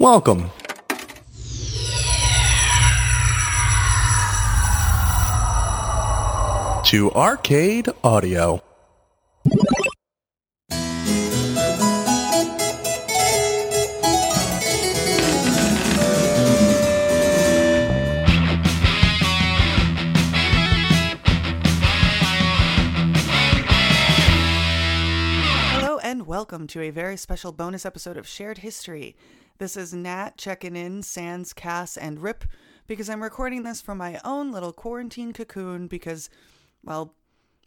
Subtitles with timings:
[0.00, 0.52] Welcome.
[6.84, 8.62] To Arcade Audio.
[25.72, 29.16] Hello and welcome to a very special bonus episode of Shared History.
[29.58, 32.44] This is Nat checking in, Sans, Cass, and Rip
[32.86, 36.30] because I'm recording this from my own little quarantine cocoon because,
[36.84, 37.16] well,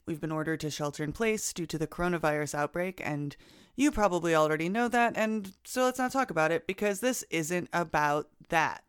[0.05, 3.35] we've been ordered to shelter in place due to the coronavirus outbreak, and
[3.75, 7.67] you probably already know that, and so let's not talk about it because this isn't
[7.73, 8.85] about that.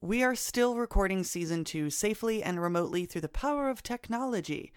[0.00, 4.72] We are still recording season two safely and remotely through the power of technology.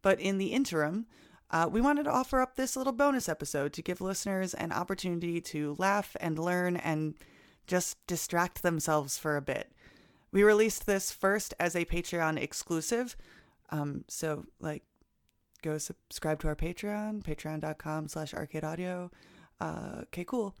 [0.00, 1.06] But in the interim,
[1.52, 5.40] uh, we wanted to offer up this little bonus episode to give listeners an opportunity
[5.40, 7.14] to laugh and learn and
[7.66, 9.70] just distract themselves for a bit.
[10.32, 13.16] We released this first as a Patreon exclusive.
[13.68, 14.82] Um, so, like,
[15.62, 19.10] go subscribe to our Patreon, patreon.com slash arcade audio.
[19.60, 20.54] Uh, okay, cool.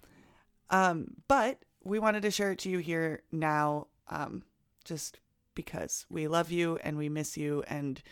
[0.68, 4.42] Um, but we wanted to share it to you here now, um,
[4.84, 5.18] just
[5.54, 8.02] because we love you and we miss you, and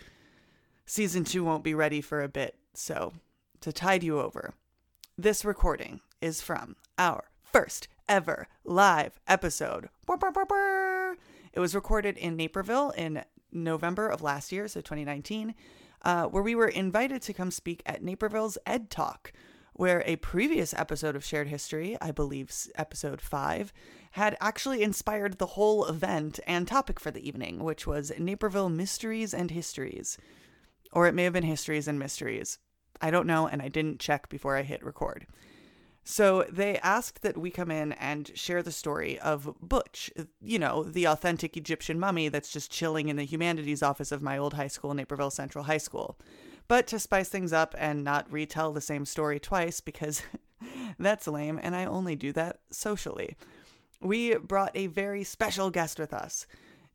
[0.91, 2.56] season two won't be ready for a bit.
[2.74, 3.12] So,
[3.60, 4.55] to tide you over,
[5.16, 9.88] this recording is from our first ever live episode.
[11.52, 15.55] It was recorded in Naperville in November of last year, so 2019,
[16.02, 19.32] uh, where we were invited to come speak at Naperville's Ed Talk,
[19.75, 23.72] where a previous episode of Shared History, I believe episode five,
[24.12, 29.32] had actually inspired the whole event and topic for the evening, which was Naperville Mysteries
[29.32, 30.19] and Histories.
[30.92, 32.58] Or it may have been Histories and Mysteries.
[33.00, 35.27] I don't know, and I didn't check before I hit record.
[36.05, 40.10] So they asked that we come in and share the story of Butch,
[40.41, 44.38] you know, the authentic Egyptian mummy that's just chilling in the humanities office of my
[44.38, 46.19] old high school, Naperville Central High School.
[46.69, 50.22] But to spice things up and not retell the same story twice, because
[50.98, 53.36] that's lame, and I only do that socially,
[54.00, 56.47] we brought a very special guest with us.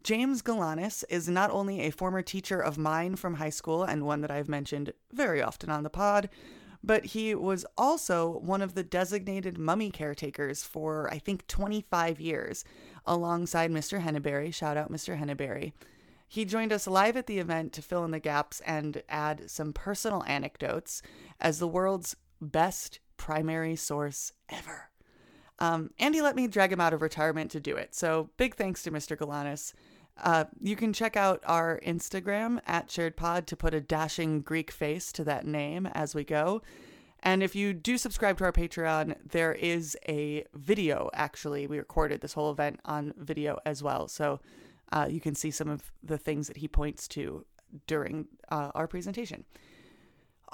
[0.05, 4.21] James Galanis is not only a former teacher of mine from high school and one
[4.21, 6.29] that I've mentioned very often on the pod,
[6.83, 12.63] but he was also one of the designated mummy caretakers for, I think, 25 years,
[13.07, 13.99] alongside Mr.
[13.99, 14.53] Henneberry.
[14.53, 15.19] Shout out, Mr.
[15.19, 15.73] Henneberry.
[16.27, 19.73] He joined us live at the event to fill in the gaps and add some
[19.73, 21.01] personal anecdotes
[21.39, 24.91] as the world's best primary source ever.
[25.57, 27.95] Um, and he let me drag him out of retirement to do it.
[27.95, 29.17] So big thanks to Mr.
[29.17, 29.73] Galanis.
[30.23, 35.11] Uh, you can check out our Instagram at SharedPod to put a dashing Greek face
[35.11, 36.61] to that name as we go.
[37.21, 41.67] And if you do subscribe to our Patreon, there is a video actually.
[41.67, 44.07] We recorded this whole event on video as well.
[44.07, 44.39] So
[44.91, 47.45] uh, you can see some of the things that he points to
[47.87, 49.43] during uh, our presentation.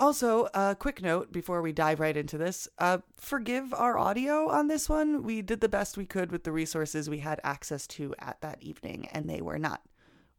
[0.02, 4.66] Also, a quick note before we dive right into this uh, forgive our audio on
[4.66, 5.22] this one.
[5.22, 8.64] We did the best we could with the resources we had access to at that
[8.64, 9.84] evening, and they were not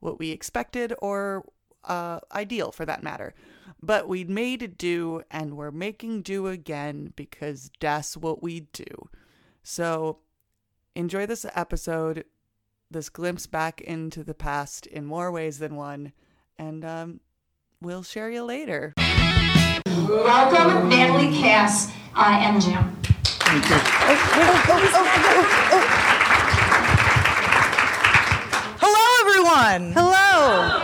[0.00, 1.44] what we expected or
[1.84, 3.34] uh, ideal for that matter.
[3.80, 9.10] But we made do, and we're making do again because that's what we do.
[9.62, 10.18] So,
[10.96, 12.24] enjoy this episode,
[12.90, 16.14] this glimpse back into the past in more ways than one,
[16.58, 17.20] and um,
[17.80, 18.92] we'll share you later.
[20.08, 22.96] Welcome, Natalie Cass uh, and Jim.
[23.22, 23.76] Thank you.
[28.80, 29.92] Hello, everyone.
[29.92, 30.82] Hello.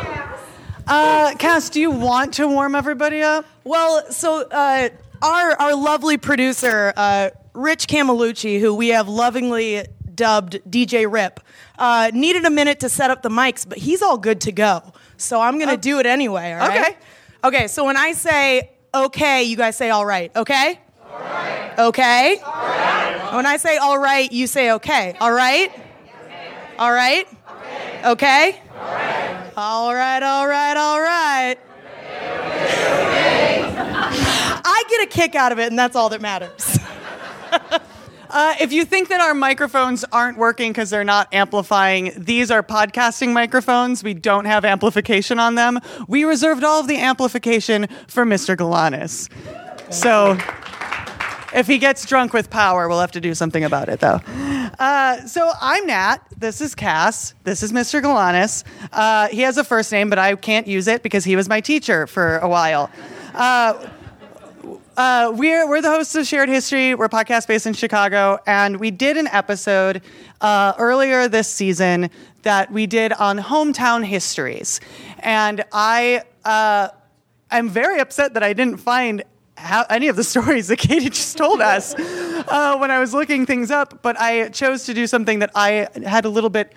[0.87, 3.45] Uh, Cass, do you want to warm everybody up?
[3.65, 4.91] Well, so uh,
[5.21, 11.41] our our lovely producer, uh, Rich Camelucci, who we have lovingly dubbed DJ Rip,
[11.77, 14.93] uh, needed a minute to set up the mics, but he's all good to go.
[15.17, 16.53] So I'm gonna do it anyway.
[16.53, 16.81] All right.
[16.81, 16.97] Okay.
[17.43, 17.67] Okay.
[17.67, 20.35] So when I say okay, you guys say all right.
[20.35, 20.81] Okay.
[21.11, 21.79] All right.
[21.79, 22.41] Okay.
[22.45, 23.31] All right.
[23.35, 25.17] When I say all right, you say okay.
[25.21, 25.71] All right.
[26.79, 27.27] All right.
[28.05, 28.61] Okay.
[29.57, 31.57] All right, all right, all right.
[34.65, 36.79] I get a kick out of it, and that's all that matters.
[38.31, 42.63] Uh, if you think that our microphones aren't working because they're not amplifying, these are
[42.63, 44.05] podcasting microphones.
[44.05, 45.81] We don't have amplification on them.
[46.09, 48.57] We reserved all of the amplification for Mr.
[48.57, 49.31] Galanis.
[49.93, 50.39] So
[51.55, 54.21] if he gets drunk with power, we'll have to do something about it, though.
[54.79, 56.19] Uh, so I'm Nat.
[56.37, 57.35] This is Cass.
[57.45, 58.03] This is Mr.
[58.03, 58.65] Galanis.
[58.93, 61.61] Uh, he has a first name, but I can't use it because he was my
[61.61, 62.91] teacher for a while.
[63.35, 63.89] Uh,
[64.99, 66.93] uh, we're we're the hosts of Shared History.
[66.93, 70.03] We're a podcast based in Chicago, and we did an episode
[70.41, 72.11] uh, earlier this season
[72.43, 74.81] that we did on hometown histories,
[75.21, 76.89] and I uh,
[77.49, 79.23] I'm very upset that I didn't find
[79.57, 83.47] how, any of the stories that Katie just told us uh, when I was looking
[83.47, 86.73] things up, but I chose to do something that I had a little bit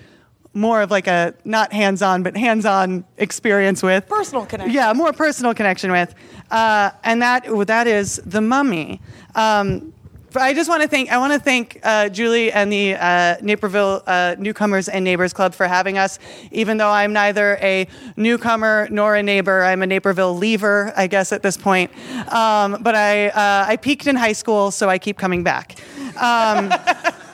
[0.54, 4.74] more of like a not hands-on but hands-on experience with Personal connection.
[4.76, 6.14] yeah more personal connection with
[6.52, 9.00] uh, and that that is the mummy
[9.36, 9.94] um,
[10.36, 14.02] I just want to thank I want to thank uh, Julie and the uh, Naperville
[14.08, 16.20] uh, Newcomers and Neighbors Club for having us.
[16.52, 21.34] Even though I'm neither a newcomer nor a neighbor, I'm a Naperville leaver, I guess
[21.34, 21.92] at this point.
[22.32, 25.76] Um, but I uh, I peaked in high school, so I keep coming back.
[26.16, 26.72] Um,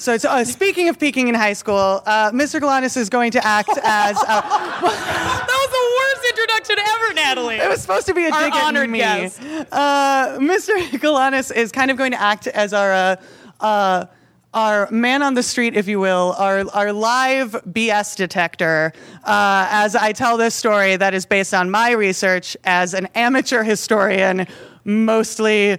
[0.00, 2.58] So, it's, uh, speaking of peaking in high school, uh, Mr.
[2.58, 4.16] Galanis is going to act as.
[4.16, 4.40] Uh,
[4.80, 7.56] That was the worst introduction ever, Natalie.
[7.56, 8.98] it was supposed to be a Our dig at honored me.
[9.00, 9.38] guest.
[9.70, 10.72] Uh, Mr.
[10.98, 12.92] Galanis is kind of going to act as our.
[12.92, 13.16] Uh,
[13.60, 14.06] uh,
[14.52, 18.92] our man on the street, if you will, our, our live BS detector,
[19.22, 23.62] uh, as I tell this story that is based on my research as an amateur
[23.62, 24.48] historian,
[24.82, 25.78] mostly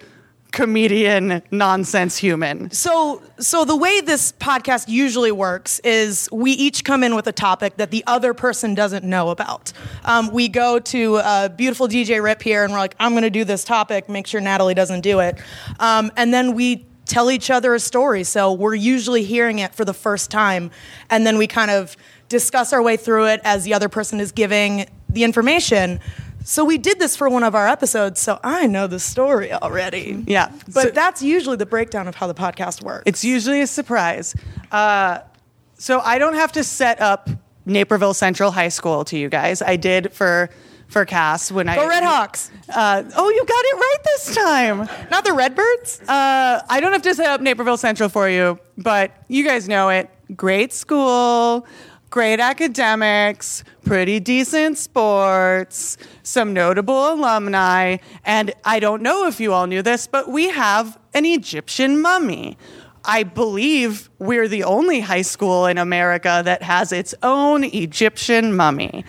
[0.52, 2.70] comedian, nonsense human.
[2.72, 7.32] So, so the way this podcast usually works is we each come in with a
[7.32, 9.72] topic that the other person doesn't know about.
[10.04, 13.30] Um, we go to uh, beautiful DJ Rip here, and we're like, "I'm going to
[13.30, 14.10] do this topic.
[14.10, 15.38] Make sure Natalie doesn't do it."
[15.80, 18.24] Um, and then we tell each other a story.
[18.24, 20.72] So we're usually hearing it for the first time,
[21.10, 21.96] and then we kind of
[22.28, 26.00] discuss our way through it as the other person is giving the information.
[26.44, 30.24] So we did this for one of our episodes, so I know the story already.
[30.28, 30.52] Yeah.
[30.74, 33.04] But So- that's usually the breakdown of how the podcast works.
[33.06, 34.36] It's usually a surprise.
[34.72, 35.20] Uh,
[35.78, 37.30] so I don't have to set up
[37.66, 39.62] Naperville Central High School to you guys.
[39.62, 40.50] I did for
[40.88, 42.52] for Cass when I Go Red Hawks.
[42.68, 44.90] Uh, oh, you got it right this time.
[45.10, 46.02] Not the Redbirds?
[46.02, 49.88] Uh, I don't have to set up Naperville Central for you, but you guys know
[49.88, 50.10] it.
[50.36, 51.66] Great school,
[52.12, 59.66] great academics, pretty decent sports, some notable alumni, and I don't know if you all
[59.66, 62.58] knew this, but we have an Egyptian mummy.
[63.06, 69.06] I believe we're the only high school in America that has its own Egyptian mummy.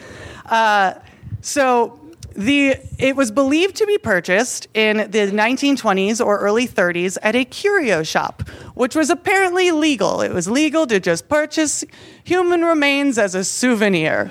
[0.46, 0.94] Uh,
[1.40, 2.00] so
[2.34, 7.44] the it was believed to be purchased in the 1920s or early 30s at a
[7.44, 10.20] curio shop, which was apparently legal.
[10.20, 11.84] It was legal to just purchase
[12.24, 14.30] human remains as a souvenir.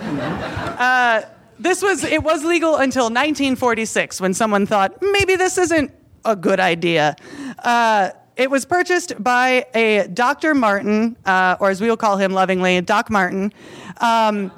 [0.00, 1.22] Uh,
[1.58, 5.92] this was it was legal until 1946 when someone thought maybe this isn't
[6.24, 7.16] a good idea.
[7.58, 10.54] Uh, it was purchased by a Dr.
[10.54, 13.52] Martin, uh, or as we will call him lovingly, Doc Martin.
[14.00, 14.52] Um,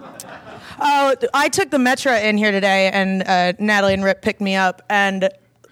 [0.81, 4.57] Oh, I took the Metro in here today, and uh, Natalie and Rip picked me
[4.57, 4.83] up.
[4.89, 5.29] And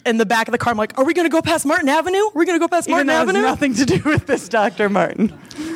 [0.06, 2.18] in the back of the car, I'm like, "Are we gonna go past Martin Avenue?
[2.34, 4.88] We're we gonna go past even Martin Avenue?" nothing to do with this Dr.
[4.88, 5.32] Martin.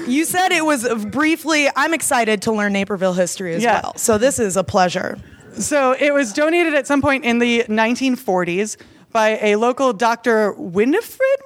[0.06, 1.68] You said it was briefly.
[1.76, 3.80] I'm excited to learn Naperville history as Yeah.
[3.82, 3.96] well.
[3.96, 5.18] So this is a pleasure.
[5.58, 8.76] So it was donated at some point in the 1940s
[9.12, 10.52] by a local Dr.
[10.54, 11.38] Winifred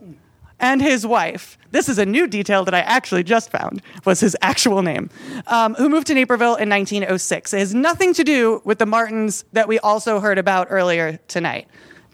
[0.00, 0.18] Martin
[0.58, 1.58] and his wife.
[1.70, 5.10] This is a new detail that I actually just found was his actual name,
[5.46, 7.52] um, who moved to Naperville in 1906.
[7.52, 11.68] It has nothing to do with the Martins that we also heard about earlier tonight.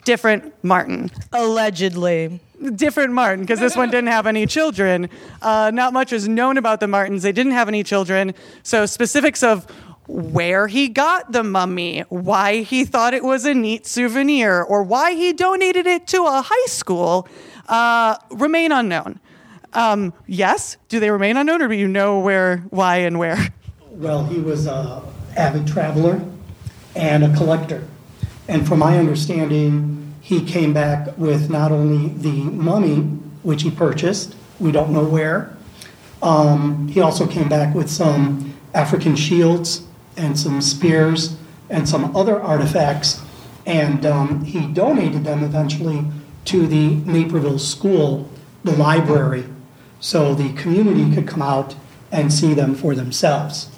[0.04, 2.40] Different Martin Allegedly.
[2.74, 5.08] different Martin because this one didn't have any children.
[5.40, 7.22] Uh, not much is known about the Martins.
[7.22, 8.34] They didn't have any children.
[8.64, 9.64] So specifics of
[10.08, 15.14] where he got the mummy, why he thought it was a neat souvenir, or why
[15.14, 17.28] he donated it to a high school
[17.68, 19.20] uh, remain unknown.
[19.72, 23.38] Um, yes, do they remain unknown, or do you know where, why, and where?
[23.90, 25.02] Well, he was a
[25.36, 26.22] avid traveler
[26.94, 27.86] and a collector.
[28.48, 32.96] And from my understanding, he came back with not only the mummy,
[33.42, 35.56] which he purchased, we don't know where,
[36.22, 39.84] um, he also came back with some African shields
[40.16, 41.36] and some spears
[41.68, 43.20] and some other artifacts.
[43.66, 46.04] And um, he donated them eventually
[46.46, 48.28] to the Naperville School,
[48.64, 49.44] the library,
[50.00, 51.74] so the community could come out
[52.10, 53.70] and see them for themselves.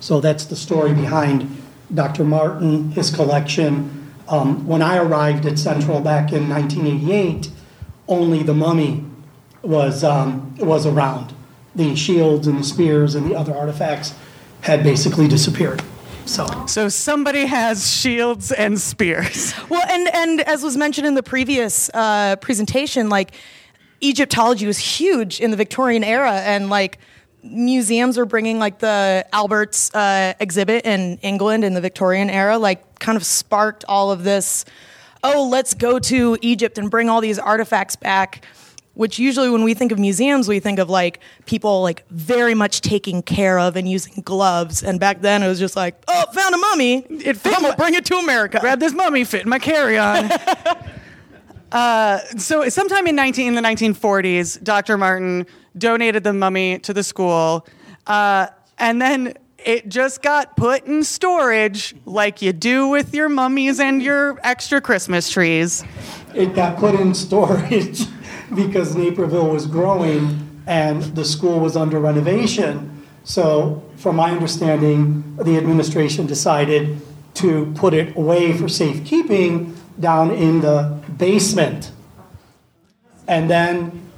[0.00, 2.24] So that's the story behind Dr.
[2.24, 4.12] Martin, his collection.
[4.28, 7.50] Um, when I arrived at Central back in 1988,
[8.06, 9.04] only the mummy
[9.62, 11.34] was, um, was around.
[11.74, 14.14] The shields and the spears and the other artifacts
[14.62, 15.82] had basically disappeared.
[16.28, 19.54] So, So somebody has shields and spears.
[19.70, 23.32] Well, and and as was mentioned in the previous uh, presentation, like
[24.02, 26.98] Egyptology was huge in the Victorian era, and like
[27.42, 32.98] museums are bringing like the Alberts uh, exhibit in England in the Victorian era, like
[32.98, 34.66] kind of sparked all of this
[35.24, 38.44] oh, let's go to Egypt and bring all these artifacts back.
[38.98, 42.80] Which usually, when we think of museums, we think of like people like very much
[42.80, 44.82] taking care of and using gloves.
[44.82, 47.06] And back then, it was just like, oh, found a mummy.
[47.08, 48.58] It fit I'm gonna bring it to America.
[48.60, 50.32] grab this mummy, fit in my carry-on.
[51.72, 54.98] uh, so sometime in 19 in the 1940s, Dr.
[54.98, 57.68] Martin donated the mummy to the school,
[58.08, 63.78] uh, and then it just got put in storage like you do with your mummies
[63.78, 65.84] and your extra Christmas trees.
[66.34, 68.00] It got put in storage
[68.54, 73.06] because Naperville was growing and the school was under renovation.
[73.24, 77.00] So, from my understanding, the administration decided
[77.34, 81.90] to put it away for safekeeping down in the basement.
[83.26, 84.08] And then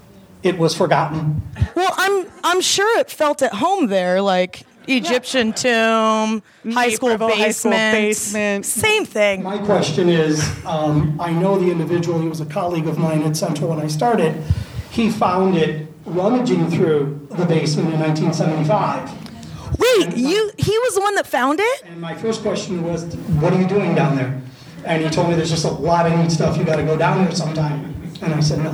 [0.43, 1.43] it was forgotten.
[1.75, 7.37] Well, I'm I'm sure it felt at home there, like Egyptian tomb, high school Naperville
[7.37, 8.67] high school basement, basement.
[8.67, 9.43] same thing.
[9.43, 13.37] My question is um, I know the individual, he was a colleague of mine at
[13.37, 14.43] Central when I started.
[14.91, 19.21] He found it rummaging through the basement in 1975.
[19.79, 21.83] Wait, you he was the one that found it?
[21.85, 23.05] And my first question was,
[23.41, 24.41] What are you doing down there?
[24.85, 26.97] And he told me there's just a lot of neat stuff, you got to go
[26.97, 27.95] down there sometime.
[28.23, 28.73] And I said, No.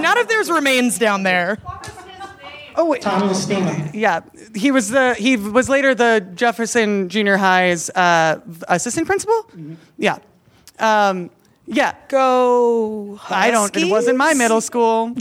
[0.00, 1.58] Not if there's remains down there.
[2.76, 3.90] Oh wait, Tom Listina.
[3.94, 4.20] yeah,
[4.54, 9.46] he was the he was later the Jefferson Junior High's uh, assistant principal.
[9.98, 10.18] Yeah,
[10.78, 11.30] um,
[11.66, 11.94] yeah.
[12.08, 13.18] Go.
[13.28, 13.74] I don't.
[13.76, 15.14] It wasn't my middle school.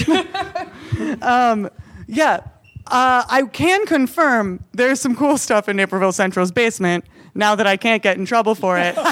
[1.22, 1.70] um,
[2.08, 2.41] yeah,
[2.88, 7.06] uh, I can confirm there's some cool stuff in Naperville Central's basement.
[7.36, 8.96] Now that I can't get in trouble for it,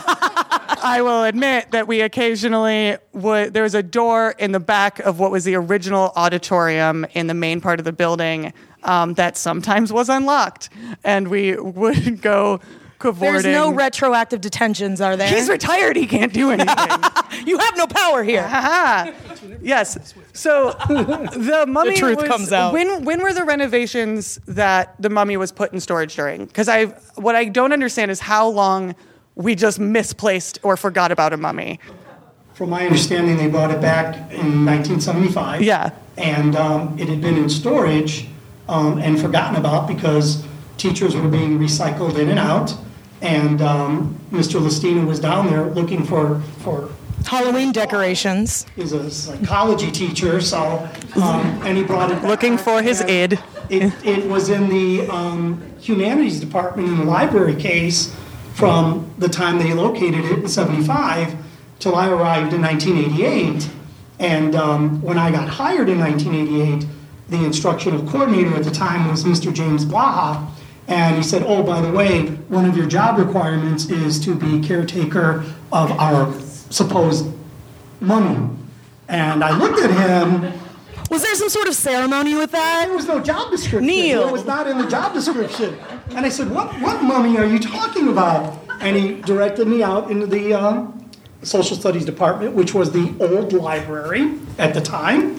[0.83, 3.53] I will admit that we occasionally would.
[3.53, 7.33] There was a door in the back of what was the original auditorium in the
[7.33, 8.53] main part of the building
[8.83, 10.69] um, that sometimes was unlocked,
[11.03, 12.59] and we would go
[12.99, 13.43] cavorting.
[13.43, 15.27] There's no retroactive detentions, are there?
[15.29, 15.95] He's retired.
[15.95, 16.75] He can't do anything.
[17.45, 18.47] you have no power here.
[19.61, 20.13] Yes.
[20.33, 22.73] So the mummy The truth was- comes out.
[22.73, 26.45] When when were the renovations that the mummy was put in storage during?
[26.45, 28.95] Because I what I don't understand is how long
[29.37, 31.79] we just misplaced or forgot about a mummy.
[32.55, 35.61] From my understanding, they brought it back in 1975.
[35.61, 35.91] Yeah.
[36.17, 38.27] And um, it had been in storage
[38.67, 40.43] um, and forgotten about because
[40.77, 42.75] teachers were being recycled in and out.
[43.21, 44.59] And um, Mr.
[44.59, 46.89] Listina was down there looking for, for
[47.25, 48.65] Halloween decorations.
[48.75, 52.23] he's a psychology teacher, so, um, and he brought it.
[52.23, 53.39] Looking for his and id.
[53.69, 58.15] It, it was in the um, humanities department in the library case
[58.57, 61.35] from the time they located it in 75
[61.77, 63.69] till I arrived in 1988.
[64.19, 66.89] And um, when I got hired in 1988,
[67.29, 69.53] the instructional coordinator at the time was Mr.
[69.53, 70.49] James Blaha.
[70.87, 74.67] And he said, Oh, by the way, one of your job requirements is to be
[74.67, 76.33] caretaker of our
[76.71, 77.27] supposed
[77.99, 78.57] mummy.
[79.07, 80.51] And I looked at him,
[81.09, 82.85] Was there some sort of ceremony with that?
[82.87, 83.87] there was no job description.
[83.87, 84.27] Neil.
[84.27, 85.77] It was not in the job description.
[86.11, 88.59] And I said, what, what mummy are you talking about?
[88.81, 91.09] And he directed me out into the um,
[91.43, 95.37] social studies department, which was the old library at the time.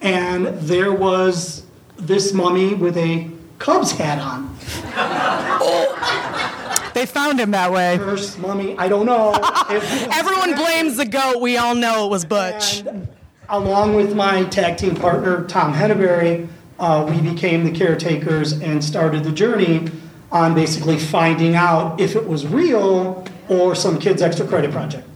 [0.00, 4.56] And there was this mummy with a Cubs hat on.
[6.92, 7.98] They found him that way.
[7.98, 9.32] First mummy, I don't know.
[10.12, 11.40] Everyone blames the goat.
[11.40, 12.80] We all know it was Butch.
[12.80, 13.06] And
[13.50, 19.24] along with my tag team partner, Tom Henneberry, uh, we became the caretakers and started
[19.24, 19.90] the journey
[20.32, 25.06] on basically finding out if it was real or some kid's extra credit project.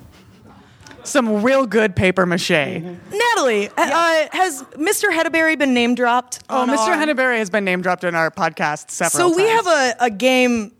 [1.04, 2.50] Some real good paper mache.
[2.50, 5.10] Natalie, uh, has Mr.
[5.10, 6.40] Hedberry been name dropped?
[6.48, 6.78] Oh, Mr.
[6.78, 9.34] our- Henneberry has been name dropped in our podcast several times.
[9.34, 9.66] So we times.
[9.66, 10.72] have a, a game.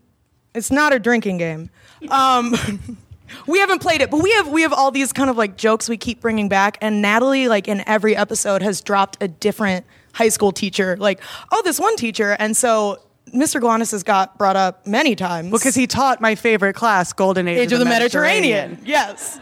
[0.55, 1.71] It's not a drinking game.
[2.11, 2.55] Um,
[3.47, 5.89] we haven't played it, but we have we have all these kind of like jokes
[5.89, 6.79] we keep bringing back.
[6.81, 10.97] And Natalie, like in every episode, has dropped a different high school teacher.
[10.97, 11.21] Like,
[11.53, 13.01] oh, this one teacher, and so
[13.35, 13.61] Mr.
[13.61, 17.59] Galanis has got brought up many times because he taught my favorite class, Golden Age,
[17.59, 18.79] Age of the Mediterranean.
[18.85, 19.39] Yes.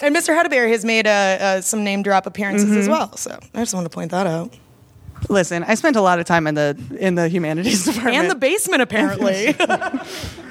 [0.00, 0.36] And Mr.
[0.36, 3.16] Hedberry has made uh, uh, some name drop appearances as well.
[3.16, 4.52] So I just want to point that out.
[5.28, 8.16] Listen, I spent a lot of time in the in the humanities department.
[8.16, 9.54] And the basement, apparently.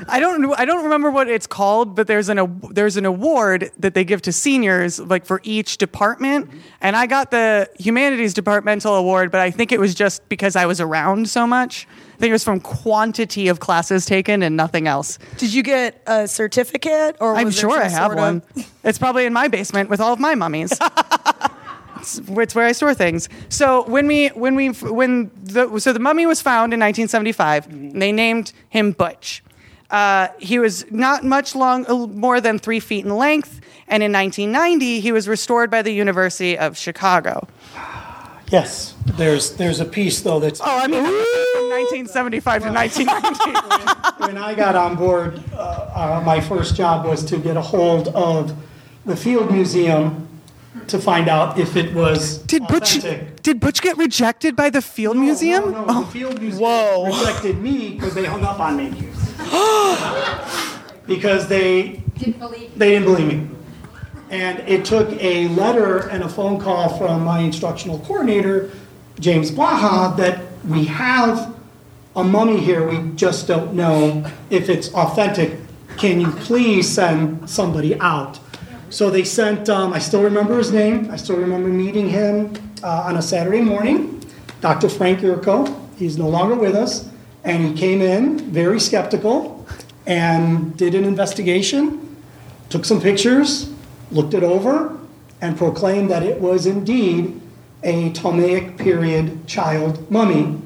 [0.07, 3.93] I don't I don't remember what it's called, but there's an there's an award that
[3.93, 6.59] they give to seniors like for each department, mm-hmm.
[6.81, 10.65] and I got the humanities departmental award, but I think it was just because I
[10.65, 11.87] was around so much.
[12.15, 15.17] I think it was from quantity of classes taken and nothing else.
[15.37, 18.43] Did you get a certificate, or I'm sure I have one.
[18.55, 20.77] of- It's probably in my basement with all of my mummies.
[22.01, 23.29] it's, where I store things.
[23.49, 27.99] So when we when we when the so the mummy was found in 1975, Mm-hmm.
[27.99, 29.43] they named him Butch.
[29.89, 31.83] Uh, he was not much long,
[32.17, 36.57] more than three feet in length, and in 1990 he was restored by the University
[36.57, 37.47] of Chicago.
[38.51, 40.59] Yes, there's there's a piece though that's.
[40.59, 44.17] Oh, I mean, from 1975 to 1990.
[44.25, 48.09] when I got on board, uh, uh, my first job was to get a hold
[48.09, 48.53] of
[49.05, 50.27] the Field Museum
[50.87, 53.41] to find out if it was Did Butch authentic.
[53.41, 55.71] did Butch get rejected by the Field Museum?
[55.71, 56.03] No, no, the oh.
[56.05, 57.05] Field Museum Whoa.
[57.07, 58.89] rejected me because they hung up on me.
[61.07, 63.47] because they Didn't believe they didn't believe me.
[64.29, 68.71] And it took a letter and a phone call from my instructional coordinator,
[69.19, 71.53] James Blaha, that we have
[72.15, 75.57] a mummy here, we just don't know if it's authentic.
[75.97, 78.39] Can you please send somebody out?
[78.91, 83.05] So they sent, um, I still remember his name, I still remember meeting him uh,
[83.07, 84.23] on a Saturday morning,
[84.59, 84.89] Dr.
[84.89, 85.75] Frank Yurco.
[85.97, 87.09] He's no longer with us,
[87.43, 89.65] and he came in very skeptical
[90.05, 92.11] and did an investigation
[92.71, 93.71] took some pictures,
[94.11, 94.97] looked it over,
[95.41, 97.39] and proclaimed that it was indeed
[97.83, 100.57] a Ptolemaic period child mummy,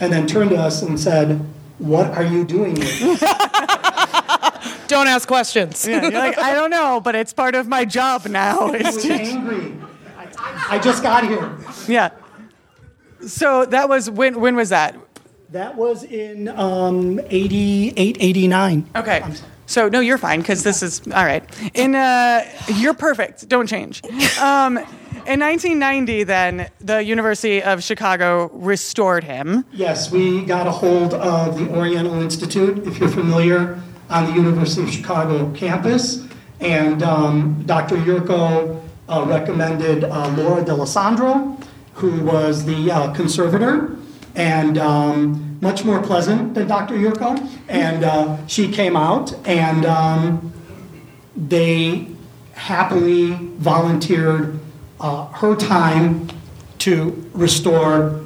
[0.00, 1.46] and then turned to us and said,
[1.78, 3.22] What are you doing it?
[4.92, 5.88] Don't ask questions.
[5.88, 8.72] Yeah, you're like, I don't know, but it's part of my job now.
[8.74, 9.74] It's just- angry.
[10.68, 11.56] I just got here.
[11.88, 12.10] yeah.
[13.26, 14.40] So that was when?
[14.40, 14.96] When was that?
[15.50, 18.90] That was in um, 88, 89.
[18.96, 19.22] Okay.
[19.66, 21.42] So no, you're fine because this is all right.
[21.74, 22.44] In uh,
[22.74, 23.48] you're perfect.
[23.48, 24.02] Don't change.
[24.38, 24.76] Um,
[25.26, 29.64] in 1990, then the University of Chicago restored him.
[29.72, 33.80] Yes, we got a hold of the Oriental Institute, if you're familiar,
[34.12, 36.26] on the University of Chicago campus.
[36.60, 37.96] And um, Dr.
[37.96, 41.58] Yurco uh, recommended uh, Laura D'Alessandro,
[41.94, 43.96] who was the uh, conservator,
[44.34, 46.94] and um, much more pleasant than Dr.
[46.94, 47.48] Yurco.
[47.68, 50.52] And uh, she came out, and um,
[51.34, 52.08] they
[52.52, 54.60] happily volunteered
[55.00, 56.28] uh, her time
[56.78, 58.20] to restore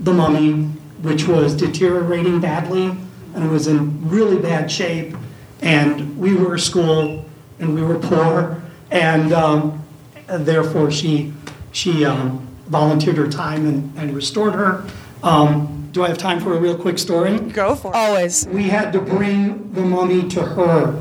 [0.00, 0.64] the mummy,
[1.02, 2.96] which was deteriorating badly
[3.34, 5.14] and was in really bad shape.
[5.62, 7.24] And we were a school
[7.58, 9.82] and we were poor, and um,
[10.26, 11.32] therefore she
[11.70, 14.84] she um, volunteered her time and, and restored her.
[15.22, 17.38] Um, do I have time for a real quick story?
[17.38, 17.96] Go for it.
[17.96, 18.46] Always.
[18.46, 21.00] we had to bring the mummy to her.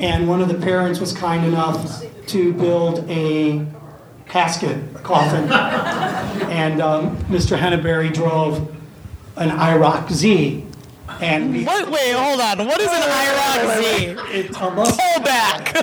[0.00, 3.64] And one of the parents was kind enough to build a
[4.28, 5.50] casket, a coffin.
[6.50, 7.56] And um, Mr.
[7.56, 8.74] Henneberry drove
[9.36, 10.66] an IROC Z.
[11.20, 12.66] And we, wait, hold on.
[12.66, 14.38] What is an IROC Z?
[14.38, 14.70] it's a.
[14.70, 15.74] Pull back.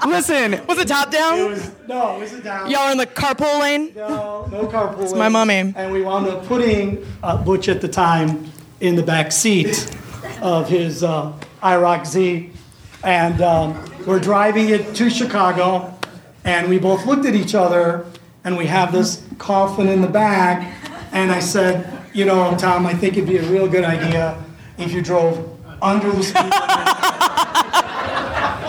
[0.06, 1.50] Listen, Was it top It down?
[1.50, 2.70] was, no, it was a down.
[2.70, 3.92] Y'all are in the carpool lane?
[3.94, 5.02] No, no carpool.
[5.02, 5.72] It's my mummy.
[5.76, 9.94] And we wound up putting uh, Butch at the time in the back seat
[10.42, 12.50] of his uh, IROC Z.
[13.04, 15.94] And um, we're driving it to Chicago,
[16.44, 18.06] and we both looked at each other,
[18.44, 20.74] and we have this coffin in the back.
[21.12, 24.42] And I said, You know, Tom, I think it'd be a real good idea
[24.78, 26.50] if you drove under the speed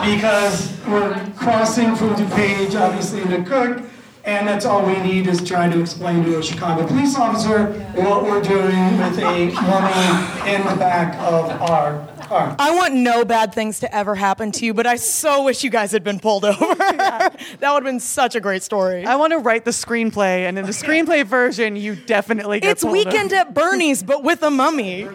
[0.05, 3.81] because we're crossing from DuPage, obviously, to Cook,
[4.25, 8.23] and that's all we need is trying to explain to a Chicago police officer what
[8.23, 12.55] we're doing with a mummy in the back of our car.
[12.57, 15.69] I want no bad things to ever happen to you, but I so wish you
[15.69, 16.75] guys had been pulled over.
[16.75, 19.05] that would have been such a great story.
[19.05, 22.83] I want to write the screenplay, and in the screenplay version, you definitely get It's
[22.83, 25.07] pulled weekend at Bernie's, but with a mummy.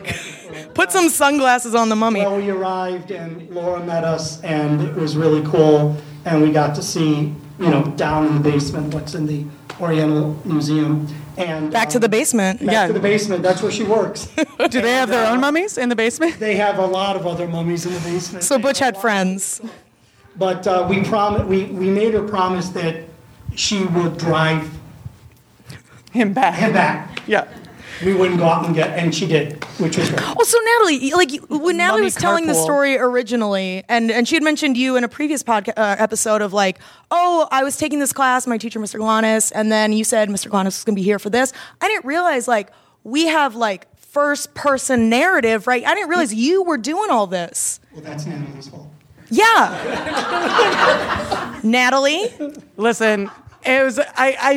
[0.74, 2.20] Put some sunglasses on the mummy.
[2.20, 6.74] Well, we arrived and Laura met us, and it was really cool, and we got
[6.76, 9.44] to see, you know, down in the basement what's in the
[9.80, 11.06] Oriental Museum.
[11.38, 12.60] And Back to um, the basement.
[12.60, 12.86] Back Yeah.
[12.86, 13.42] to the basement.
[13.42, 14.26] That's where she works.
[14.70, 16.38] Do they have their own mummies in the basement?
[16.38, 18.44] they have a lot of other mummies in the basement.
[18.44, 19.60] So Butch had friends.
[20.38, 23.04] But uh, we prom- we, we made her promise that
[23.54, 24.68] she would drive
[26.12, 26.54] Him back.
[26.54, 27.22] him back.
[27.26, 27.46] Yeah.
[28.04, 30.20] We wouldn't go out and get, and she did, which was great.
[30.22, 34.36] Well, so Natalie, like when Natalie Mummy was telling the story originally, and and she
[34.36, 36.78] had mentioned you in a previous podcast uh, episode of like,
[37.10, 39.00] oh, I was taking this class, my teacher, Mr.
[39.00, 40.50] Galanis, and then you said Mr.
[40.50, 41.52] Galanis was going to be here for this.
[41.80, 42.70] I didn't realize like
[43.02, 45.82] we have like first person narrative, right?
[45.84, 47.80] I didn't realize you were doing all this.
[47.92, 48.88] Well, that's Natalie's fault.
[49.28, 52.28] Yeah, Natalie,
[52.76, 53.28] Listen,
[53.66, 54.52] it was I I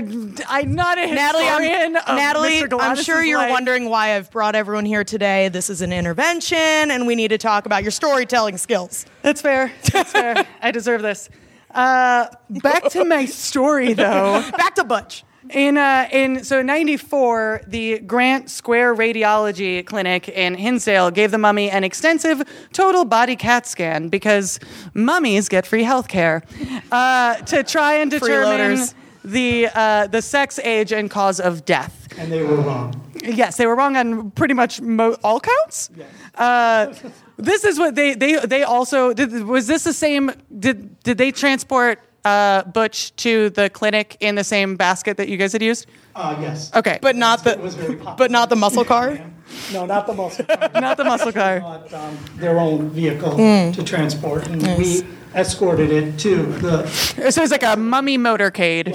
[0.48, 1.96] I'm not a Natalie, historian.
[1.98, 2.64] I'm, of Natalie.
[2.80, 3.52] I'm sure you're life.
[3.52, 5.50] wondering why I've brought everyone here today.
[5.50, 9.06] This is an intervention, and we need to talk about your storytelling skills.
[9.22, 9.72] That's fair.
[9.92, 10.46] That's fair.
[10.62, 11.30] I deserve this.
[11.72, 14.44] Uh, back to my story, though.
[14.58, 15.24] Back to Butch.
[15.50, 21.40] In uh, in so in '94, the Grant Square Radiology Clinic in Hinsdale gave the
[21.40, 24.60] mummy an extensive total body CAT scan because
[24.94, 26.44] mummies get free health care
[26.92, 28.80] uh, to try and determine
[29.24, 32.08] the uh, the sex, age, and cause of death.
[32.18, 32.94] And they were wrong.
[33.24, 35.90] Yes, they were wrong on pretty much mo- all counts.
[36.36, 36.94] Uh,
[37.38, 39.46] this is what they they they also did.
[39.46, 40.32] Was this the same?
[40.60, 45.38] Did did they transport uh, Butch to the clinic in the same basket that you
[45.38, 45.88] guys had used?
[46.16, 46.72] Uh, yes.
[46.76, 48.16] Okay, But not the It was very popular.
[48.18, 49.20] but not the muscle car.
[49.74, 50.70] No, not the muscle car.
[50.80, 51.60] not the muscle car.
[51.60, 53.72] Bought, um, their own vehicle Hmm.
[53.72, 55.02] to transport, and we
[55.34, 56.86] escorted it to the.
[57.32, 58.94] So it's like a mummy motorcade.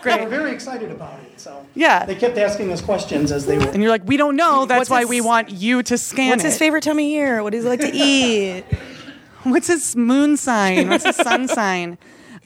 [0.00, 0.16] Great.
[0.16, 1.38] They were very excited about it.
[1.38, 2.06] So Yeah.
[2.06, 3.66] they kept asking us questions as they were.
[3.68, 4.64] And you're like, we don't know.
[4.64, 6.48] That's What's why his- we want you to scan What's it.
[6.48, 7.42] his favorite time of year?
[7.42, 8.64] What does he like to eat?
[9.42, 10.88] What's his moon sign?
[10.88, 11.98] What's his sun sign?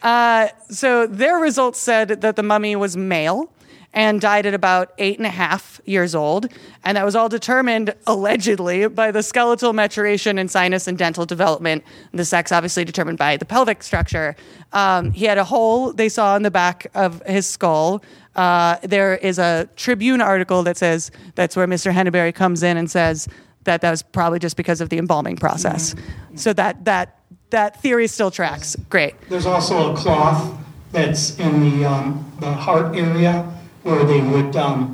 [0.06, 3.52] Uh, so their results said that the mummy was male
[3.92, 6.46] and died at about eight and a half years old.
[6.84, 11.82] And that was all determined allegedly by the skeletal maturation and sinus and dental development.
[12.12, 14.36] The sex obviously determined by the pelvic structure.
[14.72, 18.00] Um, he had a hole they saw in the back of his skull.
[18.36, 21.92] Uh, there is a Tribune article that says that's where Mr.
[21.92, 23.26] Henneberry comes in and says
[23.64, 25.96] that that was probably just because of the embalming process.
[26.36, 27.15] So that that
[27.50, 28.76] that theory still tracks.
[28.90, 29.14] Great.
[29.28, 30.58] There's also a cloth
[30.92, 33.42] that's in the, um, the heart area
[33.82, 34.92] where they would, um,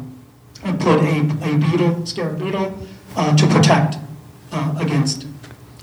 [0.79, 2.79] put a, a beetle, scarab beetle,
[3.17, 3.97] uh, to protect,
[4.53, 5.27] uh, against.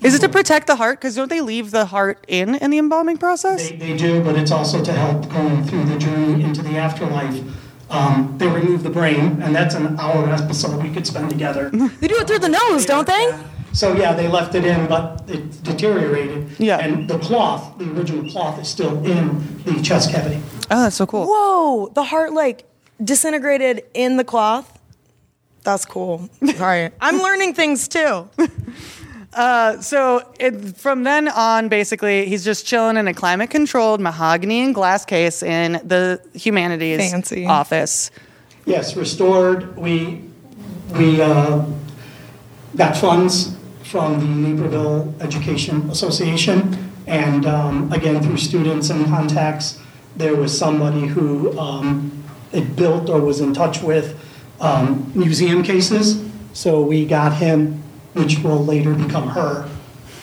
[0.02, 1.00] Is it to protect the heart?
[1.00, 3.70] Because don't they leave the heart in in the embalming process?
[3.70, 7.42] They, they do, but it's also to help going through the journey into the afterlife.
[7.90, 11.70] Um, they remove the brain, and that's an hour and episode we could spend together.
[11.72, 13.38] They do it through the nose, don't they?
[13.74, 16.50] So yeah, they left it in, but it deteriorated.
[16.60, 16.80] Yeah.
[16.80, 20.42] And the cloth, the original cloth, is still in the chest cavity.
[20.72, 21.28] Oh, that's so cool.
[21.28, 22.66] Whoa, the heart like
[23.04, 24.78] disintegrated in the cloth.
[25.64, 26.30] That's cool.
[26.56, 28.30] Sorry, I'm learning things too.
[29.82, 35.06] So it, from then on, basically, he's just chilling in a climate-controlled mahogany and glass
[35.06, 37.46] case in the humanities Fancy.
[37.46, 38.12] office.
[38.66, 39.78] Yes, restored.
[39.78, 40.24] We
[40.98, 41.64] we uh,
[42.76, 43.56] got funds
[43.89, 49.82] from the Naperville Education Association, and um, again through students and contacts,
[50.15, 52.12] there was somebody who um,
[52.52, 54.15] had built or was in touch with
[54.62, 56.23] um, museum cases.
[56.54, 57.82] So we got him,
[58.13, 59.67] which will later become her,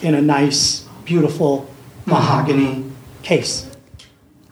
[0.01, 1.69] in a nice, beautiful
[2.07, 2.85] mahogany
[3.25, 3.76] case.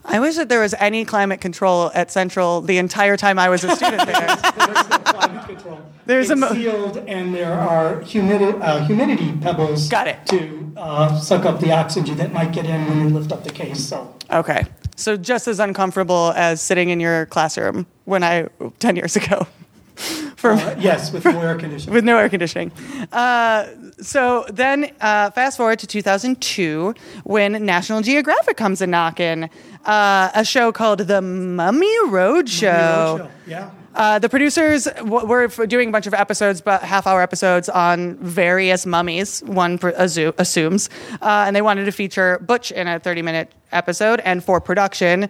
[0.07, 3.63] I wish that there was any climate control at Central the entire time I was
[3.63, 4.27] a student there.
[4.27, 5.81] There's no climate control.
[6.05, 9.89] There's a mo- sealed, and there are humidi- uh, humidity pebbles.
[9.89, 10.19] Got it.
[10.27, 13.49] To uh, suck up the oxygen that might get in when they lift up the
[13.49, 13.83] case.
[13.83, 14.65] So Okay.
[14.95, 18.47] So just as uncomfortable as sitting in your classroom when I
[18.79, 19.47] 10 years ago.
[20.35, 21.93] For uh, yes, with no air conditioning.
[21.93, 22.71] with no air conditioning.
[23.11, 23.67] Uh,
[24.01, 29.49] so then, uh, fast forward to 2002, when National Geographic comes a knocking,
[29.85, 33.29] uh, a show called The Mummy Roadshow.
[33.47, 33.71] Yeah.
[33.93, 38.85] Uh, the producers w- were doing a bunch of episodes, but half-hour episodes on various
[38.85, 39.41] mummies.
[39.43, 40.89] One pr- assu- assumes,
[41.21, 45.29] uh, and they wanted to feature Butch in a 30-minute episode, and for production,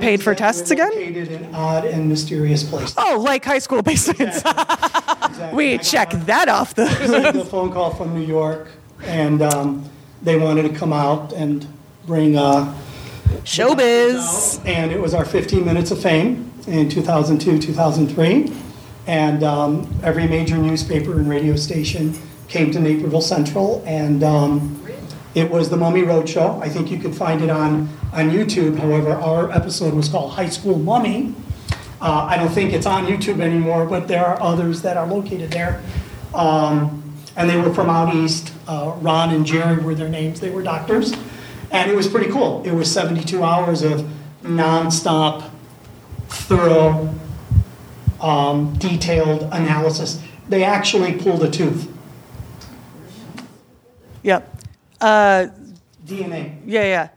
[0.00, 0.90] paid for tests again.
[0.90, 2.94] Located in odd and mysterious places.
[2.96, 4.38] Oh, like high school basements.
[4.38, 5.48] Exactly.
[5.54, 6.84] we I check got that off the.
[7.32, 8.68] the phone call from New York,
[9.02, 9.88] and um,
[10.22, 11.66] they wanted to come out and
[12.06, 12.36] bring.
[12.36, 12.76] Uh,
[13.44, 14.64] Showbiz.
[14.66, 18.52] And it was our 15 minutes of fame in 2002, 2003.
[19.06, 22.14] And um, every major newspaper and radio station
[22.48, 24.82] came to Naperville Central, and um,
[25.34, 26.60] it was the Mummy Roadshow.
[26.62, 28.78] I think you could find it on, on YouTube.
[28.78, 31.34] However, our episode was called High School Mummy.
[32.00, 35.50] Uh, I don't think it's on YouTube anymore, but there are others that are located
[35.50, 35.82] there.
[36.34, 38.52] Um, and they were from out east.
[38.66, 40.40] Uh, Ron and Jerry were their names.
[40.40, 41.12] They were doctors.
[41.70, 42.62] And it was pretty cool.
[42.64, 44.08] It was 72 hours of
[44.42, 45.48] nonstop,
[46.28, 47.14] thorough,
[48.20, 50.20] um, detailed analysis.
[50.48, 51.88] They actually pulled a tooth,
[54.22, 54.59] Yep.
[55.00, 55.48] Uh,
[56.04, 56.60] DNA.
[56.66, 57.08] yeah, yeah.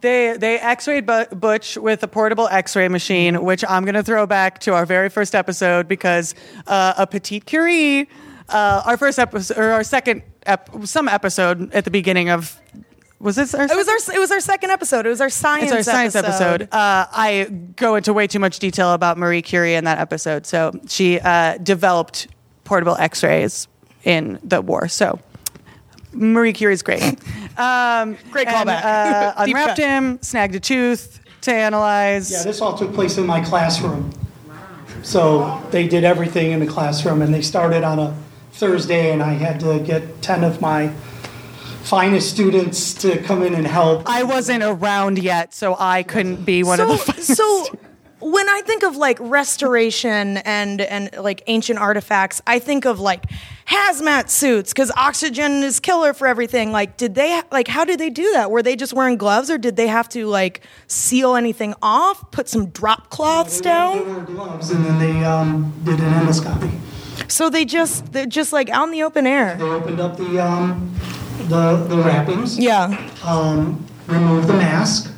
[0.00, 4.74] They they X-rayed Butch with a portable X-ray machine, which I'm gonna throw back to
[4.74, 6.36] our very first episode because
[6.68, 8.08] uh, a petite Curie,
[8.48, 12.60] uh, our first episode or our second ep- some episode at the beginning of
[13.18, 15.04] was this our It was our it was our second episode.
[15.04, 15.64] It was our science.
[15.64, 16.62] it's our science episode.
[16.70, 20.46] Uh, I go into way too much detail about Marie Curie in that episode.
[20.46, 22.28] So she uh, developed
[22.62, 23.66] portable X-rays
[24.04, 24.86] in the war.
[24.86, 25.18] So
[26.12, 27.02] Marie Curie's great.
[27.58, 28.84] Um, Great and, callback.
[28.84, 29.78] Uh, unwrapped cut.
[29.78, 32.30] him, snagged a tooth, to analyze.
[32.30, 34.12] Yeah, this all took place in my classroom.
[35.02, 38.16] So they did everything in the classroom, and they started on a
[38.52, 40.92] Thursday, and I had to get 10 of my
[41.82, 44.02] finest students to come in and help.
[44.06, 46.96] I wasn't around yet, so I couldn't be one of the.
[46.96, 47.66] finest so
[48.20, 53.24] when I think of like restoration and and like ancient artifacts, I think of like
[53.70, 56.72] hazmat suits because oxygen is killer for everything.
[56.72, 58.50] Like, did they like how did they do that?
[58.50, 62.48] Were they just wearing gloves, or did they have to like seal anything off, put
[62.48, 64.06] some drop cloths They down?
[64.14, 66.70] wore gloves, and then they um, did an endoscopy.
[67.30, 69.56] So they just they're just like out in the open air.
[69.56, 70.94] They opened up the um,
[71.48, 72.58] the the wrappings.
[72.58, 73.10] Yeah.
[73.24, 75.12] um, removed the mask,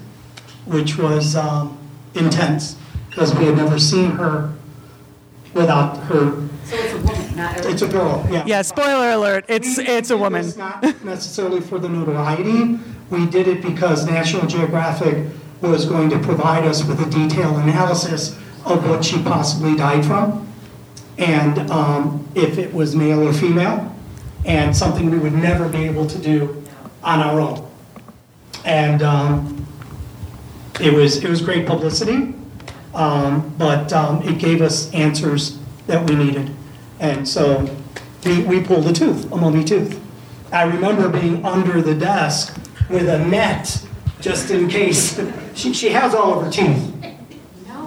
[0.66, 1.78] which was um,
[2.14, 2.74] intense
[3.08, 4.52] because we had never seen her
[5.54, 6.48] without her.
[6.64, 7.68] So it's a woman, not a.
[7.70, 8.44] It's a girl, yeah.
[8.46, 9.44] Yeah, spoiler alert.
[9.48, 10.42] It's We it's a did woman.
[10.46, 12.78] this not necessarily for the notoriety.
[13.10, 15.26] We did it because National Geographic
[15.60, 20.46] was going to provide us with a detailed analysis of what she possibly died from,
[21.18, 23.94] and um, if it was male or female,
[24.44, 26.62] and something we would never be able to do
[27.02, 27.66] on our own.
[28.64, 29.66] And um,
[30.80, 32.32] it was it was great publicity,
[32.94, 36.50] um, but um, it gave us answers that we needed,
[36.98, 37.68] and so
[38.24, 40.00] we, we pulled a tooth, a mummy tooth.
[40.52, 42.56] I remember being under the desk
[42.88, 43.86] with a net
[44.20, 45.20] just in case.
[45.52, 46.94] She, she has all of her teeth.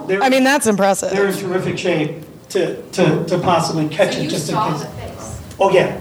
[0.06, 1.10] They're, I mean that's impressive.
[1.10, 4.82] they're in terrific shape to, to, to possibly catch So it you just in case.
[4.82, 5.42] the face.
[5.58, 5.98] Oh yeah,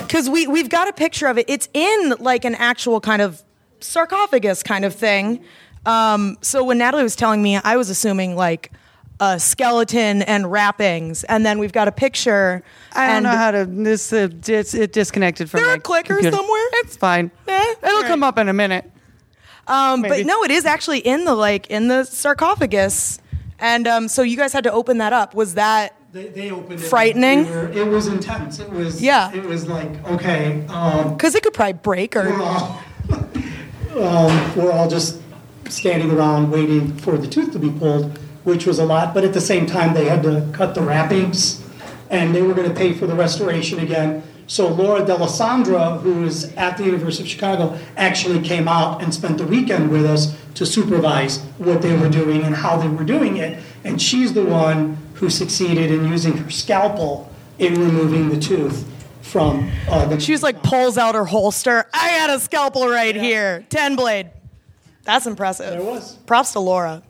[0.00, 1.46] Because we, we've got a picture of it.
[1.48, 3.42] It's in like an actual kind of
[3.80, 5.42] sarcophagus kind of thing.
[5.86, 8.72] Um, so when Natalie was telling me, I was assuming like
[9.20, 11.24] a skeleton and wrappings.
[11.24, 12.62] And then we've got a picture.
[12.92, 13.64] I don't know how to.
[13.66, 15.60] This uh, it's, it disconnected from.
[15.60, 16.36] There my are clickers computer.
[16.36, 16.66] somewhere?
[16.74, 17.30] It's fine.
[17.46, 18.08] Eh, It'll alright.
[18.08, 18.90] come up in a minute.
[19.68, 23.20] Um, but no, it is actually in the like in the sarcophagus.
[23.60, 25.34] And um, so you guys had to open that up.
[25.34, 26.84] Was that they, they opened it.
[26.84, 27.44] Frightening?
[27.44, 28.58] We were- It was intense.
[28.58, 29.00] It was.
[29.00, 29.32] Yeah.
[29.32, 30.66] It was like okay.
[30.66, 32.82] Um, because it could probably break we're or all,
[33.96, 35.21] um, we're all just
[35.72, 39.14] standing around waiting for the tooth to be pulled, which was a lot.
[39.14, 41.62] But at the same time, they had to cut the wrappings,
[42.10, 44.22] and they were going to pay for the restoration again.
[44.46, 49.38] So Laura D'Alessandro, who is at the University of Chicago, actually came out and spent
[49.38, 53.38] the weekend with us to supervise what they were doing and how they were doing
[53.38, 53.62] it.
[53.84, 58.86] And she's the one who succeeded in using her scalpel in removing the tooth
[59.22, 60.20] from uh, the.
[60.20, 61.86] she was like pulls out her holster.
[61.94, 64.30] I got a scalpel right here, ten blade.
[65.04, 65.70] That's impressive.
[65.70, 66.16] There was.
[66.26, 67.02] Props to Laura.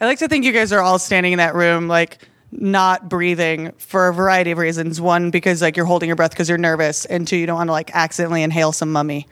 [0.00, 2.18] I like to think you guys are all standing in that room, like
[2.50, 5.00] not breathing for a variety of reasons.
[5.00, 7.68] One, because like you're holding your breath because you're nervous, and two, you don't want
[7.68, 9.26] to like accidentally inhale some mummy.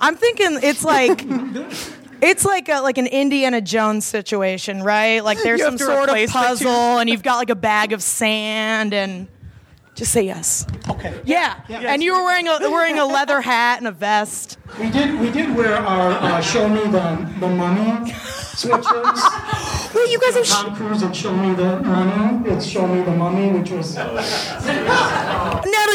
[0.00, 1.24] I'm thinking it's like
[2.22, 5.20] it's like a, like an Indiana Jones situation, right?
[5.20, 7.50] Like there's You some have to sort of replace the puzzle, and you've got like
[7.50, 9.28] a bag of sand, and
[9.94, 10.66] just say yes.
[10.88, 11.20] Okay.
[11.24, 14.58] Yeah, and you were wearing a wearing a leather hat and a vest.
[14.80, 19.94] We did, we did wear our uh, Show Me the, the Mummy sweatshirts.
[19.94, 20.46] Wait, you guys have.
[20.46, 22.50] Sh- Tom Cruise had Show Me the Mummy.
[22.50, 24.22] It's Show Me the Mummy, which was, Natalie,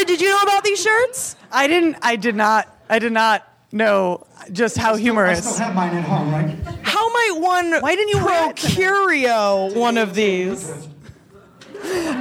[0.06, 1.36] did you know about these shirts?
[1.52, 1.98] I didn't.
[2.02, 2.74] I did not.
[2.90, 5.44] I did not know just how I humorous.
[5.44, 6.56] still have mine at home, right?
[6.84, 8.76] How might one Why didn't you wear it tonight?
[8.78, 10.88] procurio one of these?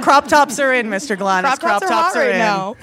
[0.01, 1.17] Crop tops are in, Mr.
[1.17, 1.59] Galanis.
[1.59, 2.37] Crop tops are hot right in.
[2.37, 2.75] now.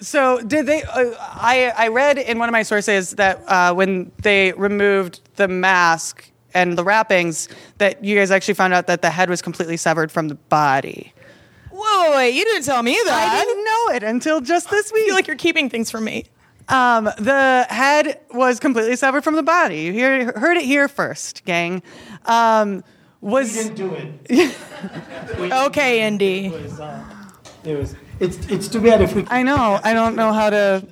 [0.00, 0.82] So did they?
[0.82, 5.48] Uh, I I read in one of my sources that uh, when they removed the
[5.48, 9.76] mask and the wrappings, that you guys actually found out that the head was completely
[9.76, 11.12] severed from the body.
[11.70, 13.28] Whoa, wait, wait, you didn't tell me that.
[13.32, 15.06] I didn't know it until just this I week.
[15.06, 16.24] feel like you're keeping things from me.
[16.68, 19.82] Um, the head was completely severed from the body.
[19.82, 21.82] You hear, heard it here first, gang.
[22.24, 22.82] Um,
[23.20, 24.56] We was didn't do it.
[25.66, 26.46] Okay, Indy.
[26.46, 27.04] It was, uh,
[27.64, 29.26] it was, it's, it's too bad if we.
[29.28, 29.80] I know.
[29.82, 30.82] I don't know how to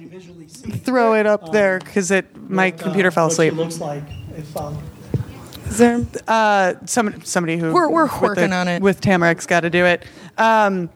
[0.78, 3.54] throw it up there because it my what, uh, computer fell what she asleep.
[3.54, 4.02] looks like
[4.36, 4.78] if, um,
[5.66, 6.04] Is there?
[6.26, 8.82] Uh, some, somebody who We're- we're working the- on it.
[8.82, 10.04] with Tamarik's got to do it.
[10.38, 10.90] Um,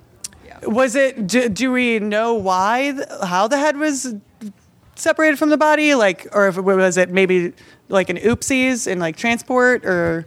[0.65, 1.27] Was it?
[1.27, 2.99] Do, do we know why?
[3.25, 4.15] How the head was
[4.97, 5.95] separated from the body?
[5.95, 7.53] Like, or if it, was it maybe
[7.89, 10.27] like an oopsies in like transport or?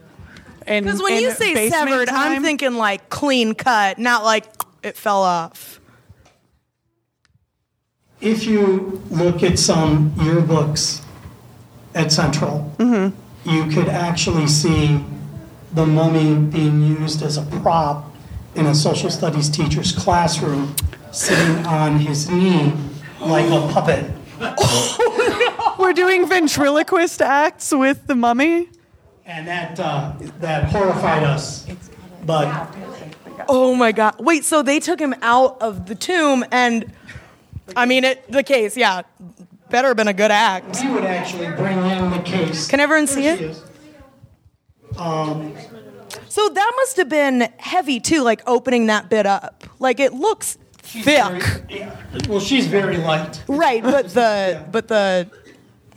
[0.66, 4.46] Because when you say severed, I'm thinking like clean cut, not like
[4.84, 5.82] it fell off.
[8.22, 11.04] if you look at some yearbooks
[11.96, 13.50] at Central, mm-hmm.
[13.50, 15.04] you could actually see
[15.74, 18.16] the mummy being used as a prop
[18.56, 20.76] in a social studies teacher's classroom,
[21.12, 22.72] sitting on his knee
[23.20, 24.10] like a puppet.
[24.44, 28.70] Oh, We're doing ventriloquist acts with the mummy.
[29.26, 31.66] And that uh, that horrified us.
[32.26, 32.68] But
[33.50, 34.16] Oh my god.
[34.20, 36.92] Wait, so they took him out of the tomb and
[37.76, 39.02] I mean it the case, yeah.
[39.70, 40.82] Better have been a good act.
[40.84, 42.68] we would actually bring in the case.
[42.68, 43.50] Can everyone see There she it?
[43.52, 43.64] is.
[44.98, 45.54] Um,
[46.28, 49.64] So that must have been heavy too, like opening that bit up.
[49.80, 51.24] Like it looks she's thick.
[51.24, 51.96] very- yeah,
[52.28, 53.42] well, she's very light.
[53.48, 55.30] Right, but the but the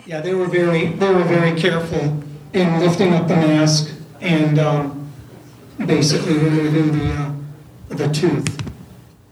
[0.07, 2.23] Yeah, they were very they were very careful
[2.55, 5.11] in lifting up the mask and um,
[5.87, 7.33] basically removing the uh,
[7.91, 8.73] the tooth,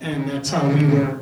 [0.01, 1.19] and that's how we were.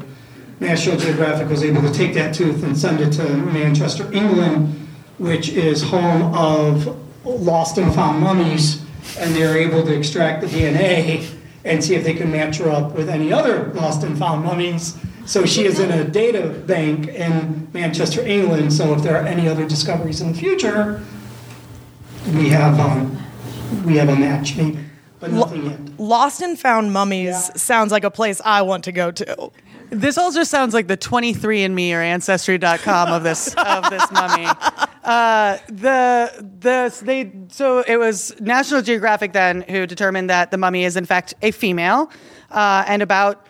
[0.58, 5.50] National Geographic was able to take that tooth and send it to Manchester, England, which
[5.50, 8.82] is home of lost and found mummies,
[9.18, 11.26] and they're able to extract the DNA
[11.64, 14.98] and see if they can match her up with any other lost and found mummies.
[15.26, 18.72] So she is in a data bank in Manchester, England.
[18.72, 21.02] So if there are any other discoveries in the future,
[22.34, 23.16] we have um,
[23.84, 24.78] we have a match maybe,
[25.18, 25.78] but nothing yet.
[25.98, 27.56] lost and found mummies Yeah.
[27.56, 29.50] sounds like a place I want to go to.
[29.90, 34.46] This all just sounds like the 23andMe or Ancestry.com of this of this mummy.
[35.02, 36.30] Uh, the
[36.60, 41.06] the they so it was National Geographic then who determined that the mummy is in
[41.06, 42.10] fact a female,
[42.50, 43.44] uh, and about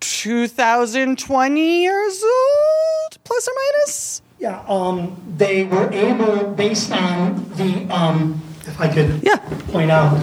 [0.00, 4.22] 2020 years old, plus or minus.
[4.40, 9.36] Yeah, um, they were able, based on the, um, if I could Yeah.
[9.70, 10.18] point out,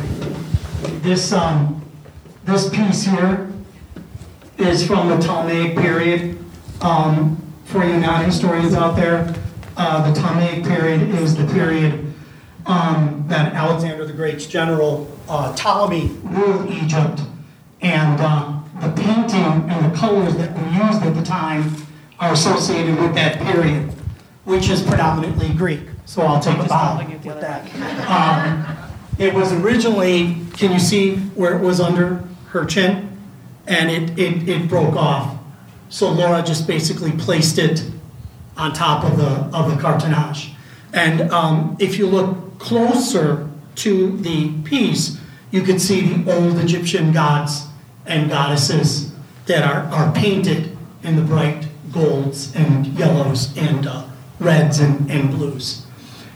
[1.04, 1.84] this, um,
[2.44, 3.48] this piece here
[4.58, 6.40] is from the Ptolemaic period.
[6.82, 9.36] Um, for you non-historians out there,
[9.78, 12.12] uh, the Ptolemaic period is the period
[12.66, 17.22] um, that Alexander the Great's general uh, Ptolemy ruled Egypt,
[17.82, 21.76] and uh, the painting and the colors that were used at the time
[22.20, 23.94] are associated with that period,
[24.48, 25.82] which is predominantly Greek.
[26.06, 27.70] So I'll take a bow with that.
[28.08, 28.78] Um,
[29.20, 33.20] it was originally, can you see where it was under her chin?
[33.66, 35.38] And it, it, it broke off.
[35.90, 37.84] So Laura just basically placed it
[38.56, 40.52] on top of the, of the cartonnage.
[40.94, 45.20] And um, if you look closer to the piece,
[45.52, 47.66] you can see the old Egyptian gods
[48.06, 49.12] and goddesses
[49.48, 54.07] that are, are painted in the bright golds and yellows and uh,
[54.40, 55.86] reds and, and blues.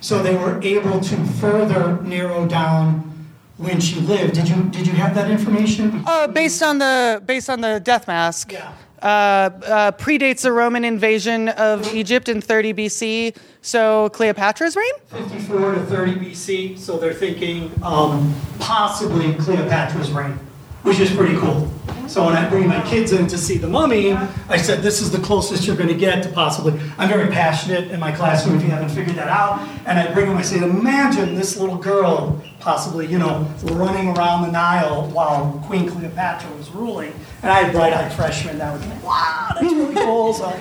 [0.01, 3.11] So they were able to further narrow down
[3.57, 4.33] when she lived.
[4.33, 6.03] Did you, did you have that information?
[6.05, 8.51] Uh, based on the based on the death mask.
[8.51, 8.73] Yeah.
[9.01, 13.35] Uh, uh, predates the Roman invasion of Egypt in 30 BC.
[13.61, 14.93] So Cleopatra's reign.
[15.07, 20.37] 54 to 30 BC, so they're thinking um, possibly Cleopatra's reign,
[20.83, 21.69] which is pretty cool.
[22.07, 25.11] So when I bring my kids in to see the mummy, I said, this is
[25.11, 26.77] the closest you're going to get to possibly.
[26.97, 29.65] I'm very passionate in my classroom, if you haven't figured that out.
[29.85, 34.41] And I bring them, I say, imagine this little girl possibly, you know, running around
[34.41, 37.13] the Nile while Queen Cleopatra was ruling.
[37.43, 40.33] And I had bright-eyed freshmen that would be like, wow, that's really cool.
[40.33, 40.59] So,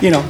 [0.00, 0.24] you know,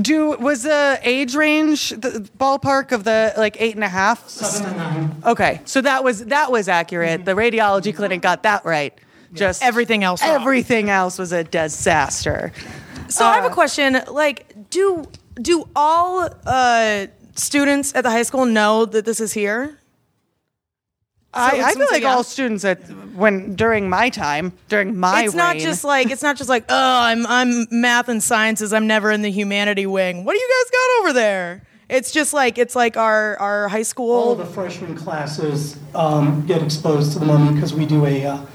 [0.00, 4.28] Do was the age range the ballpark of the like eight and a half?
[4.28, 5.22] seven to nine.
[5.24, 7.24] Okay, so that was that was accurate.
[7.24, 8.98] The radiology clinic got that right.
[9.32, 10.40] Just Everything else wrong.
[10.40, 12.52] Everything else was a disaster.
[13.08, 14.00] So I have a question.
[14.10, 19.78] Like, do do all uh, students at the high school know that this is here?
[21.34, 22.78] I, I feel like all students at
[23.14, 26.64] when during my time during my it's not reign- just like it's not just like
[26.68, 28.72] oh I'm I'm math and sciences.
[28.72, 30.24] I'm never in the humanity wing.
[30.24, 31.62] What do you guys got over there?
[31.88, 34.12] It's just like it's like our our high school.
[34.12, 38.46] All the freshman classes um, get exposed to the mummy because we do a, uh,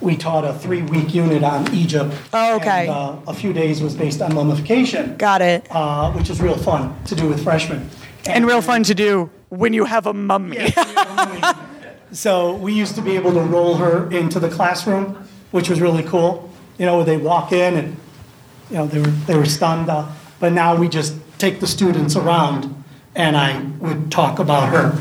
[0.00, 2.14] we taught a three-week unit on Egypt.
[2.32, 2.82] Oh, okay.
[2.82, 5.66] And uh, a few days was based on mummification, Got it.
[5.70, 7.90] uh, which is real fun to do with freshmen.
[8.26, 10.58] and real fun to do when you have a mummy.
[12.12, 16.02] So we used to be able to roll her into the classroom, which was really
[16.02, 16.50] cool.
[16.78, 17.96] You know, where they walk in and,
[18.70, 19.88] you know, they were, they were stunned.
[19.88, 20.06] Uh,
[20.38, 25.00] but now we just take the students around and I would talk about her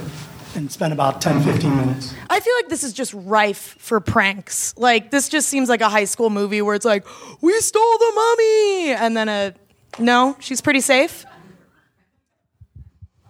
[0.55, 2.13] and spend about 10, 15 minutes.
[2.29, 4.73] I feel like this is just rife for pranks.
[4.77, 7.05] Like this just seems like a high school movie where it's like
[7.41, 9.53] we stole the mummy, and then a
[9.99, 11.25] no, she's pretty safe.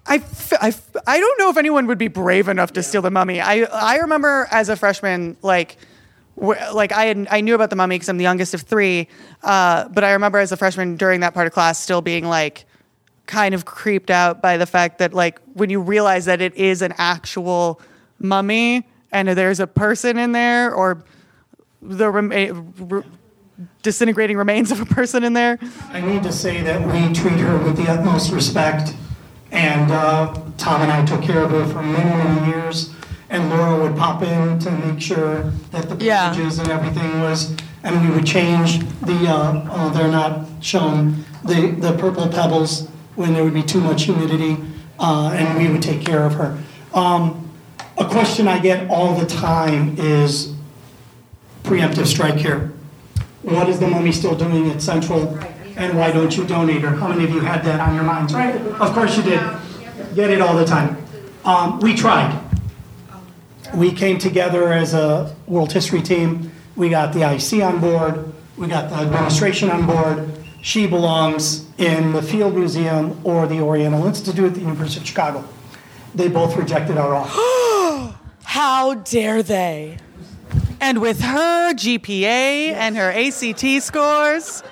[0.07, 3.01] I, f- I, f- I don't know if anyone would be brave enough to steal
[3.01, 3.41] the mummy.
[3.41, 5.77] I, I remember as a freshman, like,
[6.35, 9.07] wh- like I, had, I knew about the mummy because I'm the youngest of three.
[9.41, 12.65] Uh, but I remember as a freshman during that part of class still being like,
[13.25, 16.83] kind of creeped out by the fact that like when you realize that it is
[16.83, 17.81] an actual
[18.19, 21.03] mummy and there's a person in there or
[21.81, 23.03] the rema- r-
[23.81, 25.57] disintegrating remains of a person in there.
[25.89, 28.93] I need to say that we treat her with the utmost respect,
[29.55, 32.91] and uh, Tom and I took care of her for many, many years.
[33.29, 36.29] And Laura would pop in to make sure that the Yeah.
[36.29, 41.71] bandages and everything was, and we would change the, uh, oh, they're not shown, the,
[41.71, 44.57] the purple pebbles when there would be too much humidity,
[44.99, 46.57] uh, and we would take care of her.
[46.93, 47.49] Um,
[47.97, 50.53] a question I get all the time is
[51.63, 52.73] preemptive strike here.
[53.41, 55.37] What is the mummy still doing at Central,
[55.75, 56.91] and why don't you donate her?
[56.91, 58.55] How many of you had that on your minds, right?
[58.55, 59.41] Of course you did.
[60.15, 60.97] Get it all the time.
[61.43, 62.41] Um, we tried.
[63.73, 66.51] We came together as a World History team.
[66.75, 68.33] We got the IC on board.
[68.57, 70.31] We got the administration on board.
[70.61, 75.43] She belongs in the Field Museum or the Oriental Institute at the University of Chicago.
[76.15, 78.15] They both rejected our offer.
[78.43, 79.97] How dare they?
[80.79, 84.63] And with her GPA and her ACT scores,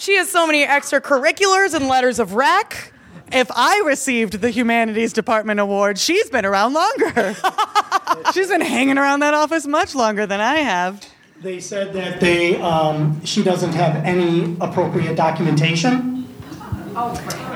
[0.00, 2.90] She has so many extracurriculars and letters of rec.
[3.30, 7.36] if I received the Humanities Department award, she's been around longer.
[8.32, 11.06] she's been hanging around that office much longer than I have.
[11.42, 16.26] They said that they, um, she doesn't have any appropriate documentation.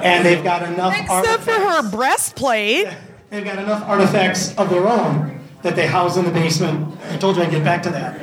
[0.02, 2.88] And they've got enough Except for her breastplate.
[3.30, 6.96] They've got enough artifacts of their own that they house in the basement.
[7.10, 8.20] I told you I'd get back to that.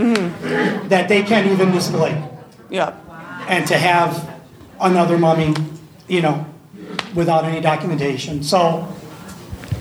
[0.89, 2.24] That they can't even display.
[2.69, 2.95] Yeah.
[3.47, 4.41] And to have
[4.79, 5.53] another mummy,
[6.07, 6.45] you know,
[7.15, 8.43] without any documentation.
[8.43, 8.87] So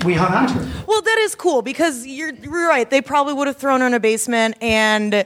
[0.04, 0.84] we hung on to her.
[0.86, 2.88] Well, that is cool because you're, you're right.
[2.88, 5.24] They probably would have thrown her in a basement and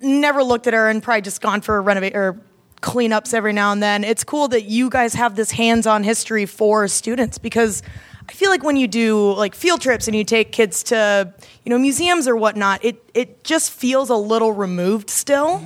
[0.00, 2.40] never looked at her and probably just gone for a renovate or
[2.80, 4.04] cleanups every now and then.
[4.04, 7.82] It's cool that you guys have this hands-on history for students because
[8.28, 11.32] I feel like when you do like field trips and you take kids to
[11.64, 15.62] you know museums or whatnot, it it just feels a little removed still.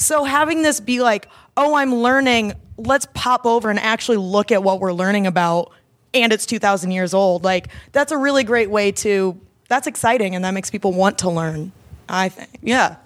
[0.00, 2.54] So having this be like, oh, I'm learning.
[2.76, 5.72] Let's pop over and actually look at what we're learning about
[6.12, 9.38] and it's 2000 years old like that's a really great way to
[9.68, 11.70] that's exciting and that makes people want to learn
[12.08, 12.96] i think Yeah.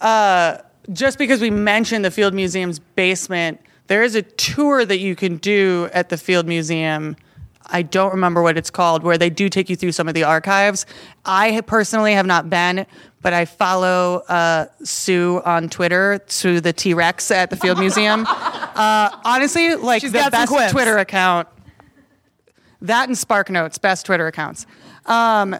[0.00, 0.58] Uh,
[0.92, 5.38] just because we mentioned the Field Museum's basement, there is a tour that you can
[5.38, 7.16] do at the Field Museum.
[7.74, 10.22] I don't remember what it's called, where they do take you through some of the
[10.22, 10.86] archives.
[11.24, 12.86] I personally have not been,
[13.20, 18.26] but I follow uh, Sue on Twitter, Sue the T Rex at the Field Museum.
[18.28, 20.70] uh, honestly, like She's the best.
[20.70, 21.48] Twitter account.
[22.80, 24.66] That and Spark Notes, best Twitter accounts.
[25.06, 25.56] Um,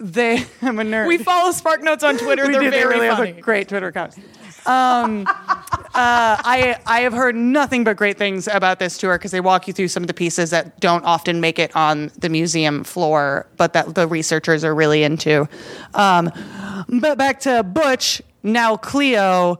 [0.00, 1.06] they, I'm a nerd.
[1.06, 2.70] we follow spark notes on twitter they're do.
[2.70, 4.18] They very really funny have a great Twitter account.
[4.66, 5.28] Um,
[5.94, 9.72] I I have heard nothing but great things about this tour because they walk you
[9.72, 13.72] through some of the pieces that don't often make it on the museum floor, but
[13.74, 15.48] that the researchers are really into.
[15.94, 16.30] Um,
[16.88, 19.58] but back to Butch, now Cleo,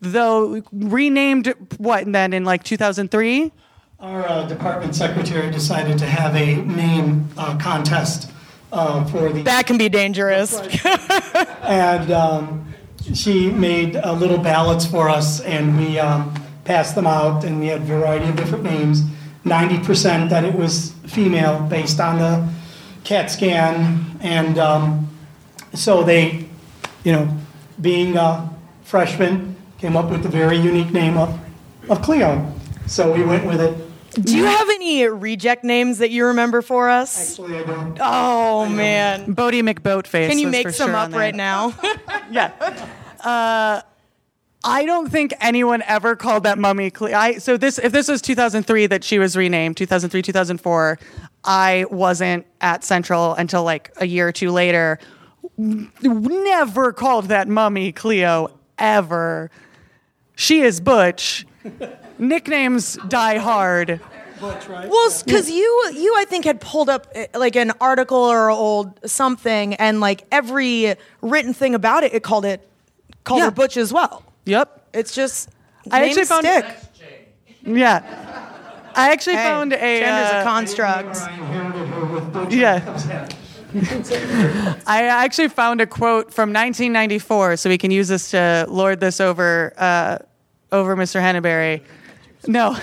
[0.00, 3.52] though renamed what then in like 2003.
[4.00, 8.30] Our uh, department secretary decided to have a name uh, contest
[8.72, 9.42] uh, for the.
[9.42, 10.60] that can be dangerous
[11.62, 12.73] And um,
[13.12, 16.34] she made uh, little ballots for us, and we um,
[16.64, 19.02] passed them out, and we had a variety of different names.
[19.44, 22.48] 90% that it was female based on the
[23.04, 24.18] CAT scan.
[24.20, 25.10] And um,
[25.74, 26.46] so they,
[27.04, 27.28] you know,
[27.80, 28.50] being a
[28.84, 31.38] freshman, came up with the very unique name of,
[31.90, 32.50] of Cleo.
[32.86, 33.83] So we went with it.
[34.14, 37.98] Do you have any reject names that you remember for us Actually, I don't.
[38.00, 40.28] oh man Boaty McBoatface.
[40.28, 41.74] can you make for some sure up right now
[42.30, 42.52] yeah.
[43.22, 43.80] Uh,
[44.66, 46.90] I don't think anyone ever called that mummy.
[46.90, 50.98] Cle- I so this if this was 2003 that she was renamed 2003 2004.
[51.44, 54.98] I wasn't at Central until like a year or two later.
[55.58, 59.50] Never called that mummy Cleo ever.
[60.34, 61.46] She is Butch.
[62.18, 64.00] Nicknames die hard.
[64.40, 68.98] Well, because you you I think had pulled up eh, like an article or old
[69.08, 72.68] something, and like every written thing about it, it called it
[73.24, 73.44] called Yeah.
[73.46, 74.22] her Butch as well.
[74.44, 74.88] Yep.
[74.92, 75.48] It's just
[75.90, 77.14] I names actually found- stick.
[77.66, 78.02] Yeah.
[78.96, 81.16] I actually Hey, found a gender's uh, a construct.
[81.16, 82.52] I inherited her with Butch.
[82.54, 83.28] Yeah.
[84.86, 89.20] I actually found a quote from 1994, so we can use this to lord this
[89.20, 90.18] over uh,
[90.70, 91.20] over Mr.
[91.20, 91.82] Henneberry.
[92.48, 92.76] No,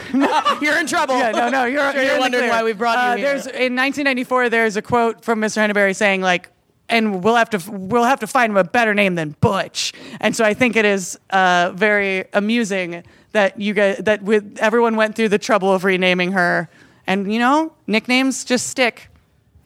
[0.62, 1.18] You're in trouble.
[1.18, 1.66] yeah, no, no.
[1.66, 2.52] You're, Sure you're in the wondering clear.
[2.52, 3.26] why we brought you Uh, here.
[3.28, 4.50] There's in 1994.
[4.50, 5.58] There's a quote from Mr.
[5.66, 6.50] Henneberry saying like,
[6.90, 10.36] "And we'll have to we'll have to find him a better name than Butch." And
[10.36, 13.04] so I think it is uh, very amusing
[13.34, 16.68] that you guys that with everyone went through the trouble of renaming her,
[17.08, 19.08] and you know nicknames just stick.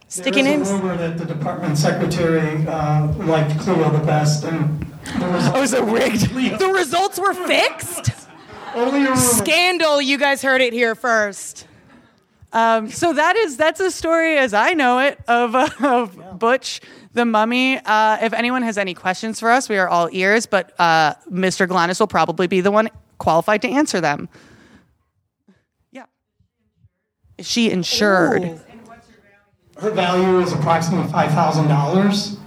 [0.08, 0.70] Sticky There names.
[0.70, 4.86] is a rumor that the department secretary uh, liked Cleo the best, and
[5.18, 6.30] Oh, is it rigged?
[6.60, 8.10] The results were fixed?
[8.76, 9.16] Only a rumor.
[9.16, 11.68] Scandal, you guys heard it here first.
[12.52, 16.82] Um, so that is that's a story as I know it of, uh, of Butch
[17.14, 17.78] the Mummy.
[17.78, 20.46] Uh, if anyone has any questions for us, we are all ears.
[20.46, 21.68] But uh, Mr.
[21.68, 24.30] Galanis will probably be the one qualified to answer them.
[25.92, 26.06] Yeah.
[27.38, 28.62] Is she insured?
[29.78, 32.38] Her value is approximately five thousand dollars,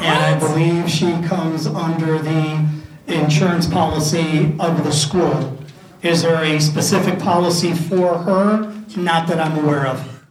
[0.00, 2.68] and I believe she comes under the
[3.06, 5.58] insurance policy of the school.
[6.02, 8.74] Is there a specific policy for her?
[8.96, 10.24] Not that I'm aware of.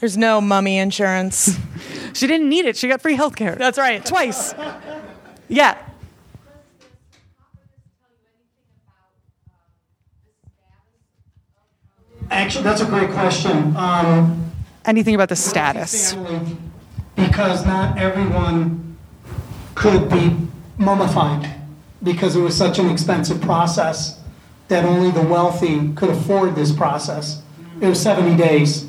[0.00, 1.58] There's no mummy insurance.
[2.14, 2.76] She didn't need it.
[2.76, 3.56] She got free health care.
[3.56, 4.04] That's right.
[4.04, 4.54] Twice.
[5.48, 5.76] Yeah.
[12.30, 13.76] Actually, that's a great question.
[13.76, 14.52] Um,
[14.84, 16.14] Anything about the status?
[17.16, 18.96] because not everyone
[19.74, 20.36] could be
[20.78, 21.48] mummified
[22.02, 24.20] because it was such an expensive process
[24.68, 27.42] that only the wealthy could afford this process.
[27.80, 28.88] It was 70 days.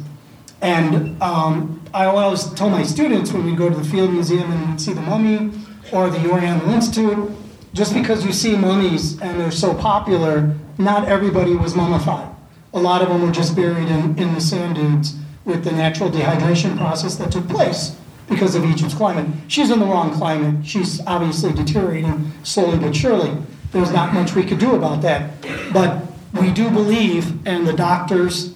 [0.61, 4.79] And um, I always tell my students when we go to the Field Museum and
[4.79, 5.51] see the mummy
[5.91, 7.29] or the Oriental Institute,
[7.73, 12.33] just because you see mummies and they're so popular, not everybody was mummified.
[12.73, 15.15] A lot of them were just buried in, in the sand dunes
[15.45, 17.95] with the natural dehydration process that took place
[18.27, 19.27] because of Egypt's climate.
[19.47, 20.65] She's in the wrong climate.
[20.65, 23.37] She's obviously deteriorating slowly but surely.
[23.75, 25.41] There's not much we could do about that.
[25.73, 26.01] But
[26.31, 28.55] we do believe, and the doctors,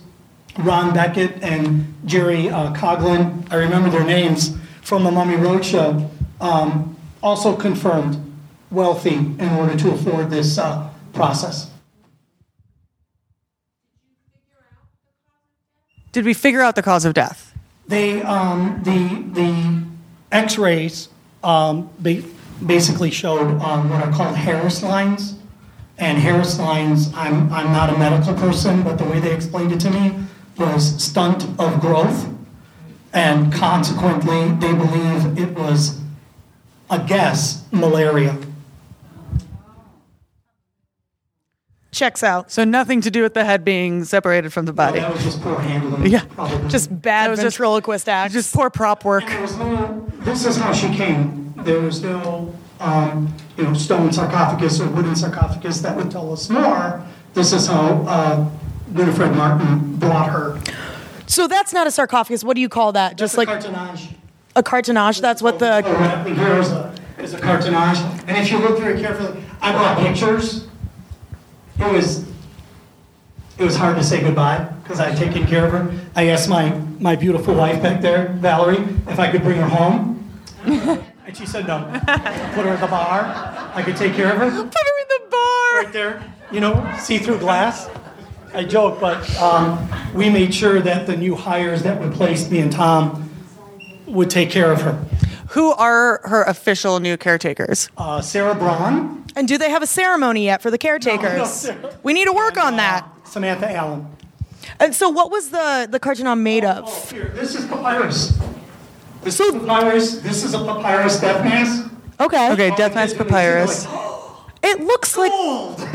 [0.57, 6.09] Ron Beckett and Jerry uh, Conlogue, I remember their names from the Mummy Roadshow,
[6.39, 8.34] um, also confirmed
[8.72, 11.70] wealthy in order to afford this uh, process.
[16.13, 17.53] Did we figure out the cause of death?
[17.89, 19.84] They, um, the, the
[20.32, 21.09] x-rays,
[21.43, 22.24] um, ba-
[22.66, 25.36] basically showed, um, what are called Harris lines.
[25.97, 29.80] And Harris lines, I'm, I'm not a medical person, but the way they explained it
[29.82, 30.16] to me
[30.57, 32.28] was stunt of growth.
[33.12, 35.99] And consequently, they believe it was
[36.89, 38.38] a guess, malaria.
[41.91, 42.51] Checks out.
[42.51, 44.99] So nothing to do with the head being separated from the body.
[44.99, 46.05] That was just poor handling.
[46.12, 46.70] Yeah, probably.
[46.70, 48.32] Just bad It was just- ventriloquist act.
[48.34, 49.26] Just poor prop work.
[49.26, 51.38] There was no, this is how she came.
[51.64, 56.49] There was no, um, you know, stone sarcophagus or wooden sarcophagus that would tell us
[56.49, 57.05] more.
[57.34, 58.49] This is how uh,
[58.91, 60.60] Winifred Martin brought her.
[61.28, 62.43] so that's not a sarcophagus.
[62.43, 63.18] What do you call that?
[63.18, 64.10] Just That's like a cartonnage.
[64.55, 65.22] a cartonnage.
[65.22, 65.89] That's what Oh, the.
[65.89, 67.99] right here is a, is a cartonnage.
[68.28, 70.66] And if you look very carefully, I brought pictures.
[71.78, 72.26] It was,
[73.57, 75.93] it was hard to say goodbye because I'd taken care of her.
[76.16, 80.16] I asked my, my beautiful wife back there, Valerie, if I could bring her home.
[81.30, 81.84] And she said no.
[81.84, 83.21] Put her at the bar.
[83.75, 84.45] I could take care of her.
[84.49, 85.84] Put her in the bar.
[85.84, 87.88] Right there, you know, see-through glass.
[88.51, 92.71] I joke, but um, we made sure that the new hires that replaced me and
[92.71, 93.30] Tom
[94.07, 94.93] would take care of her.
[95.49, 97.91] Who are her official new caretakers?
[97.95, 101.67] Uh, Sarah Braun, And do they have a ceremony yet for the caretakers?
[101.67, 101.91] No, no.
[102.01, 103.07] we need to work on that.
[103.25, 104.07] Samantha Allen.
[104.80, 106.86] And so, what was the the cartoon made of?
[106.88, 108.36] Oh, here, this is papyrus.
[109.22, 110.20] This is papyrus.
[110.20, 111.91] This is a papyrus death mask.
[112.20, 112.51] Okay.
[112.51, 113.88] Okay, Death Mask Papyrus.
[114.61, 115.80] It looks like Gold.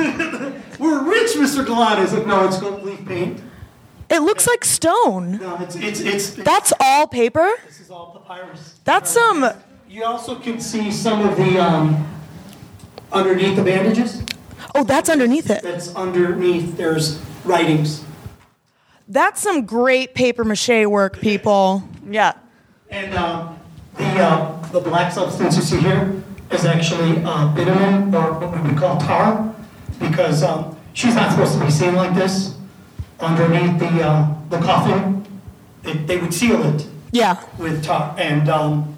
[0.79, 1.67] We're rich, Mr.
[1.67, 2.17] Galanis.
[2.17, 3.39] Like, no, it's gold leaf paint.
[4.09, 5.33] it looks like stone.
[5.39, 6.31] No, it's it's it's.
[6.31, 7.47] That's all paper.
[7.67, 8.81] this is all papyrus.
[8.85, 9.51] That's some.
[9.87, 12.09] You also can see some of the um,
[13.13, 14.25] underneath the bandages.
[14.75, 15.63] Oh, that's underneath it.
[15.63, 16.79] That's underneath.
[16.79, 18.03] There's writings.
[19.09, 21.83] That's some great paper mache work, people.
[22.09, 22.33] Yeah.
[22.95, 23.53] And uh,
[23.97, 26.23] the, uh, the black substance you see here
[26.53, 29.53] is actually uh, bitumen, or what we would call tar,
[29.99, 32.55] because um, she's not supposed to be seen like this
[33.19, 35.27] underneath the, uh, the coffin.
[35.83, 37.43] It, they would seal it Yeah.
[37.59, 38.97] with tar, and um,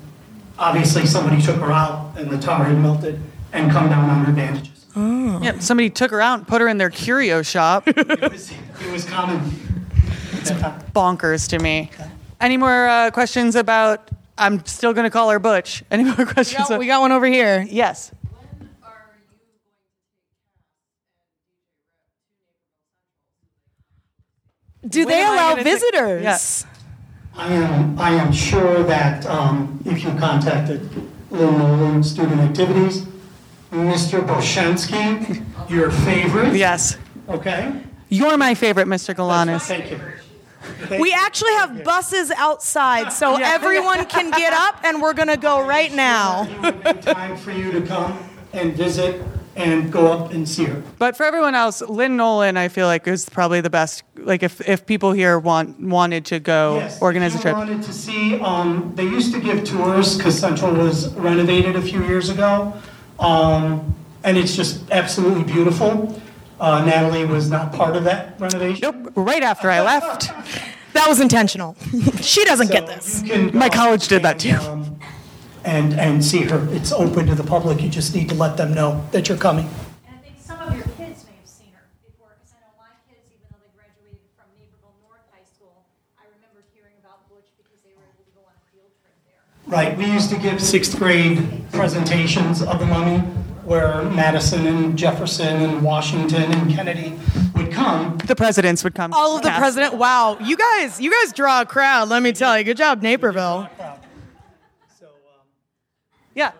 [0.59, 3.19] obviously somebody took her out, and the tar had melted
[3.55, 4.85] and come down on her bandages.
[4.95, 5.41] Oh.
[5.43, 5.59] Yeah.
[5.59, 7.89] Somebody took her out and put her in their curio shop.
[7.89, 9.41] It was, it was common.
[10.95, 11.91] Bonkers to me.
[12.41, 14.11] Any more uh, questions about?
[14.39, 15.83] I'm still going to call her Butch.
[15.91, 16.69] Any more We questions?
[16.69, 17.67] got, we got one over here.
[17.69, 18.13] yes.
[24.87, 26.23] Do When they allow gonna take- visitors?
[26.23, 26.67] Yes.
[27.37, 30.89] I am, I am sure that um, if you contacted
[31.31, 33.05] Lynn Nolan Student Activities,
[33.73, 34.27] Mr.
[34.27, 36.55] Boshansky, your favorite.
[36.57, 36.97] Yes.
[37.29, 37.79] Okay?
[38.09, 39.15] You're my favorite, Mr.
[39.15, 39.63] Galanis.
[39.67, 40.01] Thank you.
[40.99, 43.53] We actually have buses outside, so Yeah.
[43.55, 46.47] everyone can get up, and we're gonna go right now.
[46.51, 48.19] It would be time for you to come
[48.53, 49.23] and visit
[49.55, 50.83] and go up and see her.
[50.99, 54.03] But for everyone else, Lynn Nolan, I feel like is probably the best.
[54.19, 57.57] Like if, if people here want wanted to go Yes, organize a if you trip.
[57.57, 62.05] wanted to see, um, they used to give tours because Central was renovated a few
[62.05, 62.75] years ago.
[63.19, 63.95] Um,
[64.25, 66.21] and it's just absolutely beautiful.
[66.59, 68.81] Uh, Natalie was not part of that renovation.
[68.83, 70.31] Nope, right after I left.
[70.95, 71.77] That was intentional.
[72.23, 73.23] she doesn't get this.
[73.23, 74.69] you can My college did that and, too.
[74.71, 74.99] um,
[75.65, 76.67] And, and see her.
[76.73, 77.83] It's open to the public.
[77.83, 79.67] You just need to let them know that you're coming.
[80.09, 82.73] And I think some of your kids may have seen her before, because I know
[82.81, 85.85] my kids, even though they graduated from Naperville North High School,
[86.17, 89.13] I remembered hearing about Butch because they were able to go on a field trip
[89.29, 89.45] there.
[89.69, 91.45] Right, we used to give sixth grade
[91.77, 93.21] presentations of the mummy
[93.67, 97.19] where Madison and Jefferson and Washington and Kennedy
[97.55, 98.17] would come.
[98.19, 99.13] The presidents would come.
[99.13, 99.95] All of the president.
[99.95, 102.09] Wow, you guys, you guys draw a crowd.
[102.09, 102.65] Let me tell you.
[102.65, 103.69] Good job, Naperville.
[104.99, 105.11] So, um,
[106.35, 106.53] Yeah.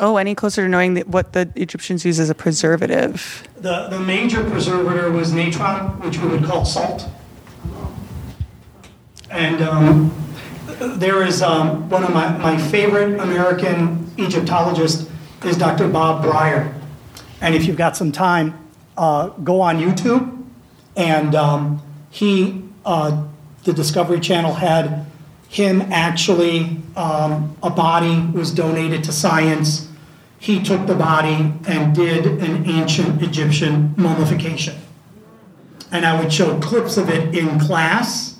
[0.00, 3.48] Oh, any closer to knowing that what the Egyptians use as a preservative?
[3.56, 7.08] The, the major preservative was natron, which we would call salt.
[9.28, 10.27] And um,
[10.78, 15.10] there is um, one of my, my favorite American Egyptologists
[15.44, 15.88] is Dr.
[15.88, 16.74] Bob Brier.
[17.40, 20.44] And if you've got some time, uh, go on YouTube.
[20.96, 23.24] And um, he, uh,
[23.64, 25.06] the Discovery Channel had
[25.48, 29.88] him actually, um, a body was donated to science.
[30.38, 34.76] He took the body and did an ancient Egyptian mummification.
[35.90, 38.37] And I would show clips of it in class.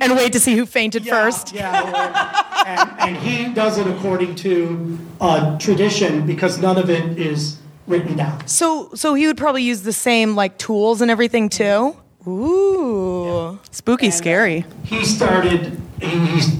[0.00, 1.52] And wait to see who fainted first.
[1.54, 2.64] Yeah.
[2.66, 8.16] and, and he does it according to uh, tradition because none of it is written
[8.16, 8.46] down.
[8.46, 11.96] So, so he would probably use the same like tools and everything too.
[12.26, 13.58] Ooh.
[13.70, 14.64] Spooky, scary.
[14.84, 16.56] He started, he- he's,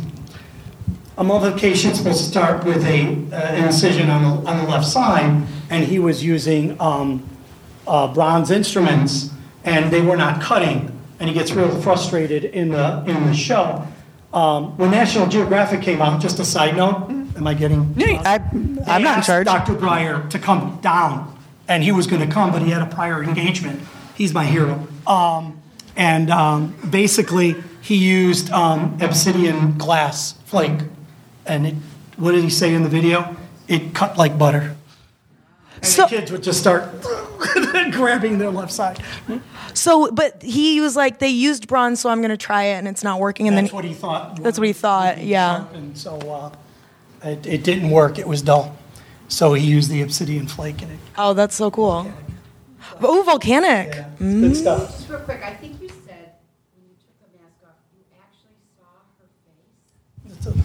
[1.19, 3.03] a mummification is supposed to start with a,
[3.35, 7.29] uh, an incision on the, on the left side, and he was using um,
[7.87, 9.31] uh, bronze instruments,
[9.65, 13.87] and they were not cutting, and he gets real frustrated in the, in the show.
[14.33, 17.95] Um, When National Geographic came out, just a side note, am I getting?
[17.99, 19.47] I, I'm not in asked charge.
[19.47, 19.75] Dr.
[19.75, 23.23] Brier to come down, and he was going to come, but he had a prior
[23.23, 23.81] engagement.
[24.15, 24.87] He's my hero.
[25.07, 25.61] Um,
[25.97, 30.81] and um, basically, he used um, obsidian glass flake,
[31.47, 31.75] and it,
[32.17, 33.37] what did he say in the video?
[33.67, 34.77] It cut like butter.
[35.79, 36.85] And So- the kids would just start
[37.93, 39.01] grabbing their left side.
[39.75, 43.05] So, but he was like, they used bronze, so I'm gonna try it, and it's
[43.05, 43.47] not working.
[43.49, 44.43] And That's then, what he thought.
[44.43, 45.67] That's what he thought, yeah.
[45.73, 48.19] And so uh, it, it didn't work.
[48.19, 48.77] It was dull.
[49.29, 50.99] So he used the obsidian flake in it.
[51.17, 52.11] oh, that's so cool.
[53.03, 53.89] Oh, volcanic.
[54.19, 54.91] It's good stuff.
[54.97, 56.33] Just real quick, I think you said
[56.75, 58.89] when you took the mask off, you actually saw
[59.21, 59.29] her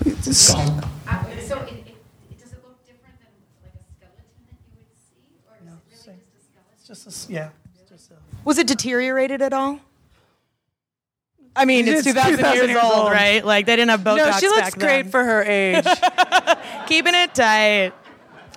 [0.02, 0.18] face.
[0.18, 0.80] It's a skull.
[1.08, 1.88] Uh, So it, it,
[2.32, 5.28] it- does it look different than like a skeleton that you would see?
[5.46, 5.60] Or
[5.92, 6.16] is it same.
[6.16, 7.52] really just a skeleton?
[7.82, 7.90] It's just a s yeah.
[7.90, 9.80] Just a, Was it deteriorated at all?
[11.56, 13.12] I mean, it's, It's 2000, 2000 years, years old, old.
[13.12, 13.46] right?
[13.46, 15.12] Like they didn't have Botox No, she looks back great then.
[15.12, 15.86] for her age.
[16.88, 17.94] keeping it tight.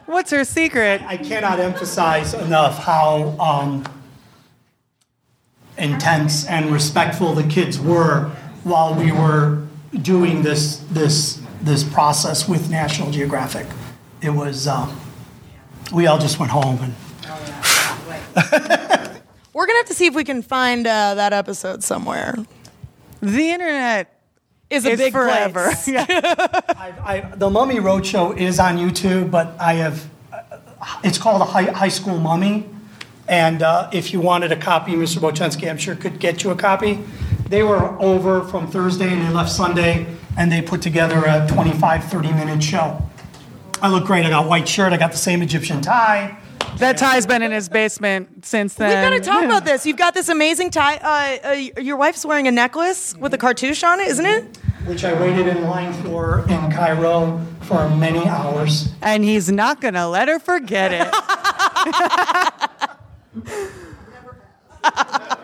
[0.07, 1.03] What's her secret?
[1.03, 3.85] I cannot emphasize enough how um,
[5.77, 8.31] intense and respectful the kids were
[8.65, 9.67] while we were
[10.03, 13.67] doing this this this process with National Geographic.
[14.23, 14.99] It was um,
[15.93, 16.95] we all just went home and
[19.53, 22.35] We're gonna have to see if we can find uh, that episode somewhere.
[23.23, 24.21] The internet
[24.69, 25.65] Is a is big forever.
[25.65, 25.89] place.
[25.89, 26.05] Yeah.
[26.09, 30.43] I, I, the Mummy Roadshow is on YouTube, but I have uh,
[31.03, 32.69] it's called a high, high school mummy.
[33.29, 35.19] And uh, if you wanted a copy, Mr.
[35.19, 37.01] Bochensky, I'm sure could get you a copy.
[37.49, 40.07] They were over from Thursday and they left Sunday,
[40.37, 43.03] and they put together a 25, 30 minute show.
[43.83, 44.25] I look great.
[44.27, 44.93] I got a white shirt.
[44.93, 46.37] I got the same Egyptian tie.
[46.79, 48.89] That tie's been in his basement since then.
[48.89, 49.13] We've then.
[49.13, 49.87] got to talk about this.
[49.87, 50.97] You've got this amazing tie.
[50.97, 54.59] Uh, uh, your wife's wearing a necklace with a cartouche on it, isn't it?
[54.87, 58.89] which I waited in line for in Cairo for many hours.
[59.03, 61.13] And he's not going to let her forget it.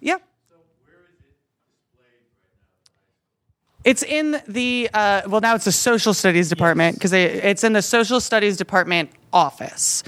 [0.00, 0.16] yeah.
[3.84, 7.82] It's in the, uh, well, now it's the social studies department because it's in the
[7.82, 10.02] social studies department office.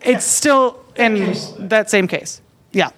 [0.00, 1.34] It's still in
[1.68, 2.40] that same case.
[2.72, 2.90] Yeah.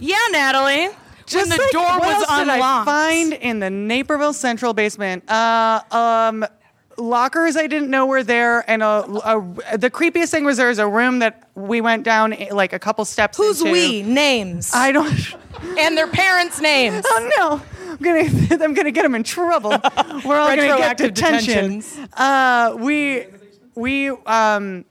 [0.00, 0.88] Yeah, Natalie.
[1.32, 2.84] when the like, door what was did I unlocked.
[2.86, 5.28] find in the Naperville Central basement.
[5.30, 6.44] Uh, um,
[6.98, 10.78] lockers I didn't know were there, and a, a the creepiest thing was there was
[10.78, 13.38] a room that we went down like a couple steps.
[13.38, 13.72] Who's into.
[13.72, 14.02] we?
[14.02, 14.72] Names.
[14.74, 15.36] I don't.
[15.78, 17.04] And their parents' names.
[17.08, 17.62] Oh no!
[17.92, 19.70] I'm gonna I'm gonna get them in trouble.
[20.24, 21.80] We're all gonna get Retroactive detention.
[21.80, 21.98] detentions.
[22.14, 23.26] Uh, we
[23.74, 24.84] we um,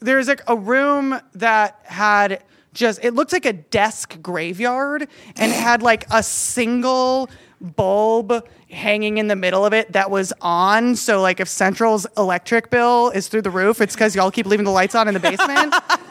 [0.00, 2.42] there's like a room that had
[2.72, 9.16] just it looked like a desk graveyard and it had like a single bulb hanging
[9.16, 13.28] in the middle of it that was on so like if central's electric bill is
[13.28, 15.74] through the roof it's because y'all keep leaving the lights on in the basement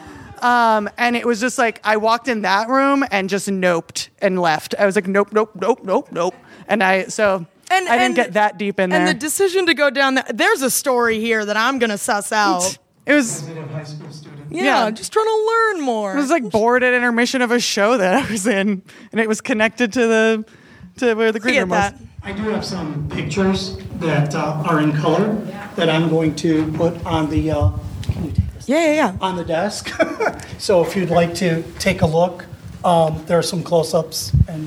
[0.46, 4.38] um, and it was just like I walked in that room and just noped and
[4.40, 4.74] left.
[4.78, 6.34] I was like, nope, nope, nope, nope, nope.
[6.68, 9.00] And I so And- I didn't and- get that deep in and there.
[9.00, 12.30] And the decision to go down there, there's a story here that I'm gonna suss
[12.32, 12.78] out.
[13.06, 14.46] it was high school student.
[14.50, 14.90] Yeah, Yeah.
[14.92, 16.12] just trying to learn more.
[16.12, 18.82] I was like bored at intermission of a show that I was in,
[19.12, 20.44] and it was connected to the
[20.98, 21.78] to where the I green room was.
[21.78, 21.96] that.
[22.22, 25.34] I do have some pictures that uh, are in color
[25.76, 27.70] that I'm going to put on the, uh,
[28.02, 28.55] can you take this?
[28.66, 29.16] Yeah, yeah, yeah.
[29.20, 29.90] On the desk.
[30.58, 32.46] So if you'd like to take a look,
[32.82, 34.66] um, there are some close-ups and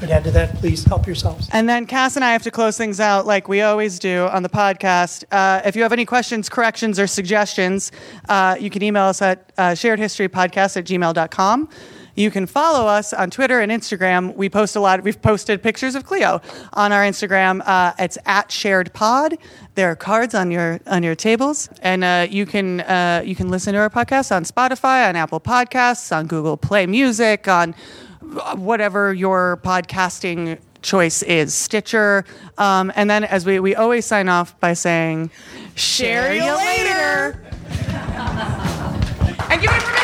[0.00, 1.48] could add to that, please help yourselves.
[1.50, 4.42] And then Cass and I have to close things out like we always do on
[4.42, 5.24] the podcast.
[5.30, 7.90] Uh, if you have any questions, corrections, or suggestions,
[8.28, 11.68] uh, you can email us at uh, sharedhistorypodcast at gmail.com.
[12.16, 14.36] You can follow us on Twitter and Instagram.
[14.36, 15.02] We post a lot.
[15.02, 16.40] We've posted pictures of Cleo
[16.74, 17.60] on our Instagram.
[17.66, 19.36] Uh, it's at Shared Pod.
[19.74, 23.48] There are cards on your on your tables, and uh, you can uh, you can
[23.48, 27.74] listen to our podcast on Spotify, on Apple Podcasts, on Google Play Music, on
[28.54, 32.24] whatever your podcasting choice is, Stitcher.
[32.56, 35.32] Um, and then, as we, we always sign off by saying,
[35.74, 37.40] share, you you later."
[39.50, 40.03] And give it